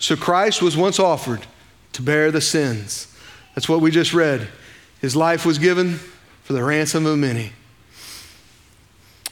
So 0.00 0.16
Christ 0.16 0.60
was 0.60 0.76
once 0.76 0.98
offered 0.98 1.46
to 1.92 2.02
bear 2.02 2.32
the 2.32 2.40
sins. 2.40 3.16
That's 3.54 3.68
what 3.68 3.80
we 3.80 3.92
just 3.92 4.12
read. 4.12 4.48
His 5.00 5.14
life 5.14 5.46
was 5.46 5.58
given 5.58 6.00
for 6.48 6.54
the 6.54 6.64
ransom 6.64 7.04
of 7.04 7.18
many. 7.18 7.52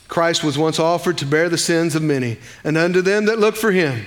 Christ 0.06 0.44
was 0.44 0.58
once 0.58 0.78
offered 0.78 1.16
to 1.16 1.24
bear 1.24 1.48
the 1.48 1.56
sins 1.56 1.94
of 1.94 2.02
many, 2.02 2.36
and 2.62 2.76
unto 2.76 3.00
them 3.00 3.24
that 3.24 3.38
look 3.38 3.56
for 3.56 3.72
him 3.72 4.04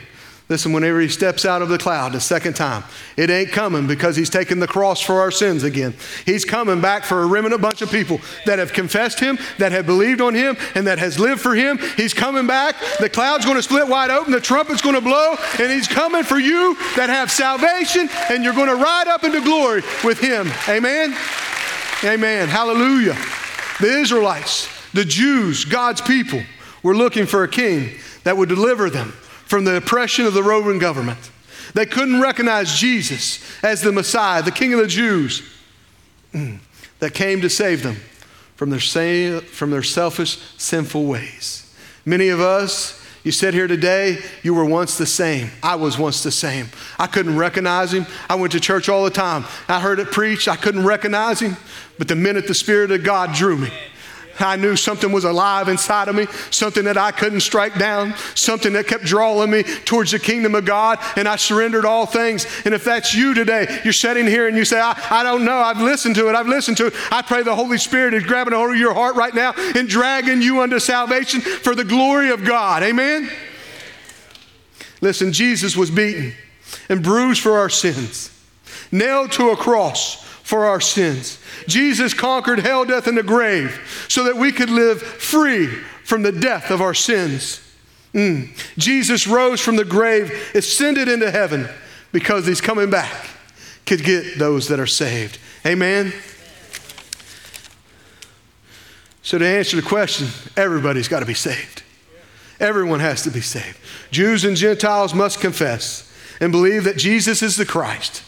Listen, 0.49 0.73
whenever 0.73 0.99
he 0.99 1.07
steps 1.07 1.45
out 1.45 1.61
of 1.61 1.69
the 1.69 1.77
cloud 1.77 2.11
the 2.13 2.19
second 2.19 2.55
time, 2.55 2.83
it 3.15 3.29
ain't 3.29 3.51
coming 3.51 3.85
because 3.85 4.15
he's 4.15 4.31
taken 4.31 4.59
the 4.59 4.67
cross 4.67 4.99
for 4.99 5.19
our 5.19 5.29
sins 5.29 5.63
again. 5.63 5.93
He's 6.25 6.43
coming 6.43 6.81
back 6.81 7.03
for 7.03 7.21
a 7.21 7.27
remnant 7.27 7.61
bunch 7.61 7.83
of 7.83 7.91
people 7.91 8.19
that 8.47 8.57
have 8.57 8.73
confessed 8.73 9.19
him, 9.19 9.37
that 9.59 9.71
have 9.71 9.85
believed 9.85 10.21
on 10.21 10.33
him, 10.33 10.57
and 10.73 10.87
that 10.87 10.97
has 10.97 11.19
lived 11.19 11.39
for 11.39 11.53
him. 11.53 11.77
He's 11.95 12.15
coming 12.15 12.47
back. 12.47 12.75
The 12.99 13.09
cloud's 13.09 13.45
going 13.45 13.57
to 13.57 13.63
split 13.63 13.87
wide 13.87 14.09
open, 14.09 14.31
the 14.31 14.41
trumpet's 14.41 14.81
going 14.81 14.95
to 14.95 15.01
blow, 15.01 15.35
and 15.59 15.71
he's 15.71 15.87
coming 15.87 16.23
for 16.23 16.39
you 16.39 16.75
that 16.95 17.11
have 17.11 17.29
salvation, 17.29 18.09
and 18.31 18.43
you're 18.43 18.55
going 18.55 18.69
to 18.69 18.75
ride 18.75 19.07
up 19.07 19.23
into 19.23 19.41
glory 19.41 19.83
with 20.03 20.19
him. 20.19 20.51
Amen? 20.67 21.15
Amen. 22.03 22.47
Hallelujah. 22.47 23.17
The 23.81 23.99
Israelites, 23.99 24.69
the 24.93 25.03
Jews, 25.03 25.65
God's 25.65 25.99
people, 25.99 26.41
were 26.81 26.95
looking 26.95 27.25
for 27.25 27.43
a 27.43 27.47
king 27.47 27.97
that 28.23 28.37
would 28.37 28.47
deliver 28.47 28.89
them 28.89 29.09
from 29.45 29.65
the 29.65 29.75
oppression 29.75 30.25
of 30.25 30.33
the 30.33 30.43
Roman 30.43 30.79
government. 30.79 31.19
They 31.73 31.85
couldn't 31.85 32.21
recognize 32.21 32.79
Jesus 32.79 33.43
as 33.63 33.81
the 33.81 33.91
Messiah, 33.91 34.41
the 34.41 34.51
King 34.51 34.73
of 34.73 34.79
the 34.79 34.87
Jews, 34.87 35.43
mm, 36.33 36.59
that 36.99 37.13
came 37.13 37.41
to 37.41 37.49
save 37.49 37.83
them 37.83 37.97
from 38.55 38.69
their, 38.69 38.79
from 39.41 39.69
their 39.69 39.83
selfish, 39.83 40.39
sinful 40.57 41.05
ways. 41.05 41.73
Many 42.05 42.29
of 42.29 42.39
us, 42.39 42.98
you 43.23 43.31
sit 43.31 43.53
here 43.53 43.67
today, 43.67 44.19
you 44.43 44.53
were 44.53 44.63
once 44.63 44.97
the 44.97 45.05
same. 45.05 45.51
I 45.61 45.75
was 45.75 45.97
once 45.97 46.23
the 46.23 46.31
same. 46.31 46.69
I 46.97 47.07
couldn't 47.07 47.37
recognize 47.37 47.93
him. 47.93 48.05
I 48.29 48.35
went 48.35 48.53
to 48.53 48.59
church 48.59 48.87
all 48.87 49.03
the 49.03 49.09
time. 49.09 49.43
I 49.67 49.79
heard 49.81 49.99
it 49.99 50.11
preached. 50.11 50.47
I 50.47 50.55
couldn't 50.55 50.85
recognize 50.85 51.41
him. 51.41 51.57
But 51.97 52.07
the 52.07 52.15
minute 52.15 52.47
the 52.47 52.53
Spirit 52.53 52.91
of 52.91 53.03
God 53.03 53.33
drew 53.33 53.57
me, 53.57 53.71
I 54.41 54.55
knew 54.55 54.75
something 54.75 55.11
was 55.11 55.23
alive 55.23 55.67
inside 55.67 56.07
of 56.07 56.15
me, 56.15 56.27
something 56.51 56.83
that 56.85 56.97
I 56.97 57.11
couldn't 57.11 57.41
strike 57.41 57.77
down, 57.77 58.15
something 58.35 58.73
that 58.73 58.87
kept 58.87 59.03
drawing 59.03 59.51
me 59.51 59.63
towards 59.63 60.11
the 60.11 60.19
kingdom 60.19 60.55
of 60.55 60.65
God, 60.65 60.99
and 61.15 61.27
I 61.27 61.35
surrendered 61.35 61.85
all 61.85 62.05
things. 62.05 62.45
And 62.65 62.73
if 62.73 62.83
that's 62.83 63.13
you 63.13 63.33
today, 63.33 63.81
you're 63.83 63.93
sitting 63.93 64.25
here 64.25 64.47
and 64.47 64.55
you 64.55 64.65
say, 64.65 64.79
I, 64.79 64.99
I 65.09 65.23
don't 65.23 65.45
know, 65.45 65.57
I've 65.57 65.81
listened 65.81 66.15
to 66.15 66.29
it, 66.29 66.35
I've 66.35 66.47
listened 66.47 66.77
to 66.77 66.87
it. 66.87 66.93
I 67.11 67.21
pray 67.21 67.43
the 67.43 67.55
Holy 67.55 67.77
Spirit 67.77 68.13
is 68.13 68.23
grabbing 68.23 68.53
a 68.53 68.57
hold 68.57 68.71
of 68.71 68.77
your 68.77 68.93
heart 68.93 69.15
right 69.15 69.33
now 69.33 69.53
and 69.75 69.87
dragging 69.87 70.41
you 70.41 70.61
unto 70.61 70.79
salvation 70.79 71.41
for 71.41 71.75
the 71.75 71.83
glory 71.83 72.31
of 72.31 72.45
God. 72.45 72.83
Amen? 72.83 73.29
Listen, 75.01 75.31
Jesus 75.31 75.77
was 75.77 75.89
beaten 75.89 76.33
and 76.89 77.01
bruised 77.01 77.41
for 77.41 77.57
our 77.57 77.69
sins, 77.69 78.31
nailed 78.91 79.31
to 79.33 79.49
a 79.49 79.57
cross 79.57 80.28
for 80.49 80.65
our 80.65 80.81
sins. 80.81 81.37
Jesus 81.67 82.15
conquered 82.15 82.57
hell, 82.57 82.83
death, 82.83 83.05
and 83.05 83.15
the 83.15 83.21
grave 83.21 83.79
so 84.07 84.23
that 84.23 84.35
we 84.35 84.51
could 84.51 84.71
live 84.71 84.99
free 84.99 85.67
from 86.03 86.23
the 86.23 86.31
death 86.31 86.71
of 86.71 86.81
our 86.81 86.95
sins. 86.95 87.61
Mm. 88.15 88.49
Jesus 88.75 89.27
rose 89.27 89.61
from 89.61 89.75
the 89.75 89.85
grave, 89.85 90.51
ascended 90.55 91.07
into 91.07 91.29
heaven 91.29 91.69
because 92.11 92.47
he's 92.47 92.61
coming 92.61 92.89
back 92.89 93.29
to 93.85 93.95
get 93.95 94.39
those 94.39 94.69
that 94.69 94.79
are 94.79 94.87
saved. 94.87 95.37
Amen. 95.67 96.11
So, 99.21 99.37
to 99.37 99.45
answer 99.45 99.75
the 99.75 99.83
question, 99.83 100.29
everybody's 100.57 101.07
got 101.07 101.19
to 101.19 101.27
be 101.27 101.35
saved. 101.35 101.83
Everyone 102.59 103.01
has 103.01 103.21
to 103.21 103.29
be 103.29 103.41
saved. 103.41 103.77
Jews 104.09 104.45
and 104.45 104.57
Gentiles 104.57 105.13
must 105.13 105.39
confess 105.39 106.11
and 106.41 106.51
believe 106.51 106.85
that 106.85 106.97
Jesus 106.97 107.43
is 107.43 107.55
the 107.55 107.67
Christ 107.67 108.23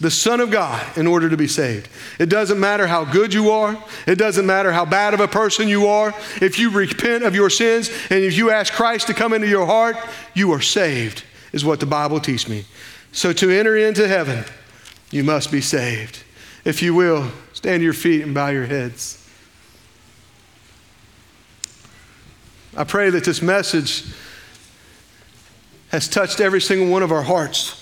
the 0.00 0.10
Son 0.10 0.40
of 0.40 0.50
God, 0.50 0.84
in 0.96 1.06
order 1.06 1.28
to 1.28 1.36
be 1.36 1.46
saved. 1.46 1.88
It 2.18 2.28
doesn't 2.28 2.58
matter 2.58 2.86
how 2.86 3.04
good 3.04 3.34
you 3.34 3.50
are, 3.50 3.82
it 4.06 4.16
doesn't 4.16 4.46
matter 4.46 4.72
how 4.72 4.84
bad 4.84 5.14
of 5.14 5.20
a 5.20 5.28
person 5.28 5.68
you 5.68 5.86
are. 5.86 6.14
If 6.40 6.58
you 6.58 6.70
repent 6.70 7.24
of 7.24 7.34
your 7.34 7.50
sins 7.50 7.90
and 8.10 8.24
if 8.24 8.36
you 8.36 8.50
ask 8.50 8.72
Christ 8.72 9.06
to 9.08 9.14
come 9.14 9.32
into 9.32 9.48
your 9.48 9.66
heart, 9.66 9.96
you 10.34 10.52
are 10.52 10.60
saved, 10.60 11.24
is 11.52 11.64
what 11.64 11.80
the 11.80 11.86
Bible 11.86 12.20
teaches 12.20 12.48
me. 12.48 12.64
So 13.12 13.32
to 13.32 13.50
enter 13.50 13.76
into 13.76 14.08
heaven, 14.08 14.44
you 15.10 15.24
must 15.24 15.52
be 15.52 15.60
saved. 15.60 16.22
If 16.64 16.82
you 16.82 16.94
will, 16.94 17.30
stand 17.52 17.80
to 17.80 17.84
your 17.84 17.92
feet 17.92 18.22
and 18.22 18.34
bow 18.34 18.48
your 18.48 18.66
heads. 18.66 19.18
I 22.76 22.84
pray 22.84 23.10
that 23.10 23.24
this 23.24 23.42
message 23.42 24.04
has 25.90 26.08
touched 26.08 26.40
every 26.40 26.60
single 26.60 26.88
one 26.88 27.02
of 27.02 27.12
our 27.12 27.22
hearts. 27.22 27.81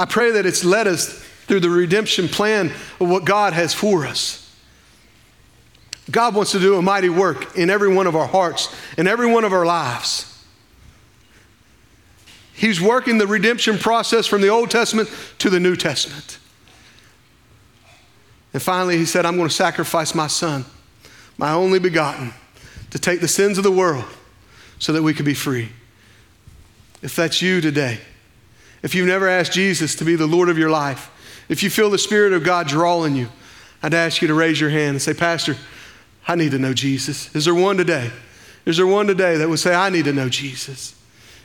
I 0.00 0.06
pray 0.06 0.30
that 0.30 0.46
it's 0.46 0.64
led 0.64 0.86
us 0.86 1.12
through 1.46 1.60
the 1.60 1.68
redemption 1.68 2.26
plan 2.26 2.68
of 3.00 3.10
what 3.10 3.26
God 3.26 3.52
has 3.52 3.74
for 3.74 4.06
us. 4.06 4.50
God 6.10 6.34
wants 6.34 6.52
to 6.52 6.58
do 6.58 6.76
a 6.76 6.82
mighty 6.82 7.10
work 7.10 7.54
in 7.54 7.68
every 7.68 7.92
one 7.92 8.06
of 8.06 8.16
our 8.16 8.26
hearts, 8.26 8.74
in 8.96 9.06
every 9.06 9.30
one 9.30 9.44
of 9.44 9.52
our 9.52 9.66
lives. 9.66 10.42
He's 12.54 12.80
working 12.80 13.18
the 13.18 13.26
redemption 13.26 13.76
process 13.76 14.26
from 14.26 14.40
the 14.40 14.48
Old 14.48 14.70
Testament 14.70 15.10
to 15.36 15.50
the 15.50 15.60
New 15.60 15.76
Testament. 15.76 16.38
And 18.54 18.62
finally, 18.62 18.96
he 18.96 19.04
said, 19.04 19.26
I'm 19.26 19.36
going 19.36 19.50
to 19.50 19.54
sacrifice 19.54 20.14
my 20.14 20.28
son, 20.28 20.64
my 21.36 21.52
only 21.52 21.78
begotten, 21.78 22.32
to 22.88 22.98
take 22.98 23.20
the 23.20 23.28
sins 23.28 23.58
of 23.58 23.64
the 23.64 23.70
world 23.70 24.06
so 24.78 24.94
that 24.94 25.02
we 25.02 25.12
could 25.12 25.26
be 25.26 25.34
free. 25.34 25.68
If 27.02 27.14
that's 27.14 27.42
you 27.42 27.60
today, 27.60 27.98
if 28.82 28.94
you've 28.94 29.06
never 29.06 29.28
asked 29.28 29.52
Jesus 29.52 29.94
to 29.96 30.04
be 30.04 30.16
the 30.16 30.26
Lord 30.26 30.48
of 30.48 30.58
your 30.58 30.70
life, 30.70 31.10
if 31.48 31.62
you 31.62 31.70
feel 31.70 31.90
the 31.90 31.98
Spirit 31.98 32.32
of 32.32 32.44
God 32.44 32.68
drawing 32.68 33.16
you, 33.16 33.28
I'd 33.82 33.94
ask 33.94 34.22
you 34.22 34.28
to 34.28 34.34
raise 34.34 34.60
your 34.60 34.70
hand 34.70 34.90
and 34.90 35.02
say, 35.02 35.14
Pastor, 35.14 35.56
I 36.26 36.34
need 36.34 36.52
to 36.52 36.58
know 36.58 36.72
Jesus. 36.72 37.34
Is 37.34 37.44
there 37.44 37.54
one 37.54 37.76
today? 37.76 38.10
Is 38.64 38.76
there 38.76 38.86
one 38.86 39.06
today 39.06 39.36
that 39.38 39.48
would 39.48 39.58
say, 39.58 39.74
I 39.74 39.90
need 39.90 40.04
to 40.04 40.12
know 40.12 40.28
Jesus? 40.28 40.94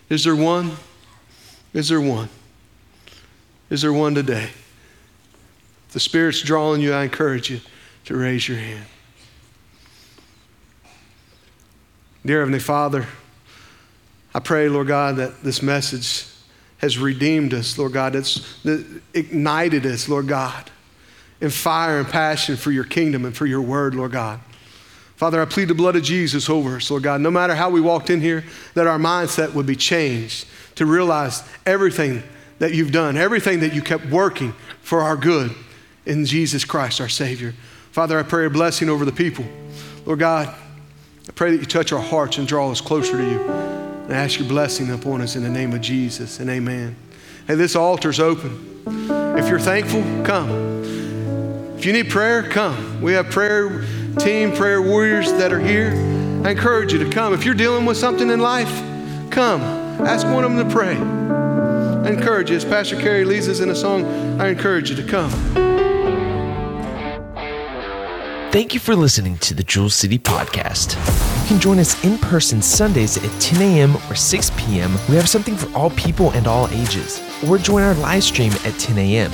Is 0.10 0.24
there 0.24 0.36
one? 0.36 0.72
Is 1.74 1.90
there 1.90 2.02
one? 2.02 2.30
Is 3.70 3.82
there 3.82 3.94
one 3.94 4.14
today? 4.14 4.50
If 5.88 5.94
the 5.94 6.00
Spirit's 6.00 6.42
drawing 6.42 6.82
you, 6.82 6.94
I 6.94 7.04
encourage 7.04 7.50
you 7.50 7.62
to 8.06 8.16
raise 8.16 8.48
your 8.48 8.58
hand. 8.58 8.86
Dear 12.26 12.40
Heavenly 12.40 12.60
Father, 12.60 13.08
I 14.34 14.40
pray, 14.40 14.68
Lord 14.68 14.88
God, 14.88 15.16
that 15.16 15.44
this 15.44 15.62
message 15.62 16.26
has 16.80 16.98
redeemed 16.98 17.54
us, 17.54 17.78
Lord 17.78 17.94
God. 17.94 18.16
It's 18.16 18.60
ignited 19.14 19.86
us, 19.86 20.10
Lord 20.10 20.28
God, 20.28 20.70
in 21.42 21.50
fire 21.50 22.00
and 22.00 22.08
passion 22.08 22.58
for 22.58 22.72
your 22.72 22.84
kingdom 22.84 23.26
and 23.26 23.36
for 23.36 23.46
your 23.46 23.62
word, 23.62 23.96
Lord 23.96 24.12
God. 24.12 24.40
Father, 25.16 25.42
I 25.42 25.46
plead 25.46 25.70
the 25.70 25.74
blood 25.74 25.96
of 25.96 26.04
Jesus 26.04 26.50
over 26.50 26.76
us, 26.76 26.92
Lord 26.92 27.04
God. 27.04 27.22
No 27.22 27.32
matter 27.32 27.56
how 27.56 27.70
we 27.70 27.80
walked 27.80 28.10
in 28.10 28.20
here, 28.20 28.44
that 28.74 28.86
our 28.86 29.00
mindset 29.00 29.54
would 29.54 29.66
be 29.66 29.76
changed 29.78 30.46
to 30.76 30.86
realize 30.86 31.42
everything 31.66 32.22
that 32.60 32.74
you've 32.74 32.92
done, 32.92 33.16
everything 33.16 33.62
that 33.62 33.74
you 33.74 33.82
kept 33.82 34.06
working 34.08 34.54
for 34.82 35.02
our 35.02 35.16
good 35.16 35.56
in 36.06 36.26
Jesus 36.26 36.66
Christ, 36.66 37.00
our 37.00 37.10
Savior. 37.10 37.54
Father, 37.92 38.20
I 38.20 38.24
pray 38.24 38.46
a 38.46 38.50
blessing 38.50 38.90
over 38.90 39.06
the 39.06 39.14
people. 39.14 39.46
Lord 40.06 40.20
God, 40.20 40.54
I 41.28 41.32
pray 41.32 41.52
that 41.52 41.58
you 41.58 41.66
touch 41.66 41.94
our 41.94 42.02
hearts 42.02 42.38
and 42.38 42.46
draw 42.46 42.70
us 42.70 42.82
closer 42.82 43.18
to 43.18 43.24
you. 43.24 43.75
And 44.06 44.14
I 44.14 44.18
ask 44.18 44.40
your 44.40 44.48
blessing 44.48 44.92
upon 44.92 45.22
us 45.22 45.36
in 45.36 45.42
the 45.42 45.50
name 45.50 45.74
of 45.74 45.82
Jesus 45.82 46.40
and 46.40 46.50
amen. 46.50 46.96
Hey, 47.48 47.56
this 47.56 47.76
altar's 47.76 48.20
open. 48.20 48.84
If 49.38 49.50
you're 49.50 49.60
thankful, 49.60 50.04
come. 50.24 50.50
If 51.78 51.86
you 51.86 51.94
need 51.94 52.10
prayer, 52.10 52.44
come. 52.44 53.02
We 53.02 53.14
have 53.14 53.32
prayer 53.32 53.84
team, 54.20 54.52
prayer 54.54 54.82
warriors 54.82 55.32
that 55.34 55.52
are 55.52 55.60
here. 55.60 55.92
I 56.46 56.52
encourage 56.52 56.94
you 56.94 57.04
to 57.04 57.10
come. 57.10 57.34
If 57.34 57.46
you're 57.46 57.56
dealing 57.56 57.86
with 57.86 57.98
something 57.98 58.30
in 58.30 58.40
life, 58.40 58.70
come. 59.32 59.62
Ask 59.62 60.28
one 60.28 60.44
of 60.44 60.54
them 60.54 60.68
to 60.68 60.74
pray. 60.74 60.96
I 60.96 62.14
encourage 62.14 62.52
you, 62.52 62.56
as 62.56 62.64
Pastor 62.64 62.96
Kerry 62.96 63.26
leads 63.26 63.48
us 63.48 63.60
in 63.60 63.70
a 63.72 63.76
song, 63.76 64.06
I 64.40 64.50
encourage 64.50 64.92
you 64.92 64.96
to 64.98 65.04
come. 65.04 65.32
Thank 68.52 68.76
you 68.76 68.80
for 68.80 68.96
listening 68.96 69.40
to 69.40 69.56
the 69.56 69.64
Jewel 69.64 69.90
City 69.90 70.20
Podcast. 70.20 71.35
Can 71.48 71.60
join 71.60 71.78
us 71.78 72.04
in 72.04 72.18
person 72.18 72.60
Sundays 72.60 73.18
at 73.18 73.42
10 73.42 73.62
a.m. 73.62 73.96
or 74.10 74.16
6 74.16 74.52
p.m. 74.58 74.92
We 75.08 75.16
have 75.16 75.30
something 75.30 75.56
for 75.56 75.72
all 75.78 75.92
people 75.92 76.32
and 76.32 76.48
all 76.48 76.68
ages. 76.70 77.22
Or 77.48 77.60
join 77.60 77.84
our 77.84 77.94
live 77.94 78.24
stream 78.24 78.52
at 78.64 78.74
10 78.80 78.98
a.m. 78.98 79.32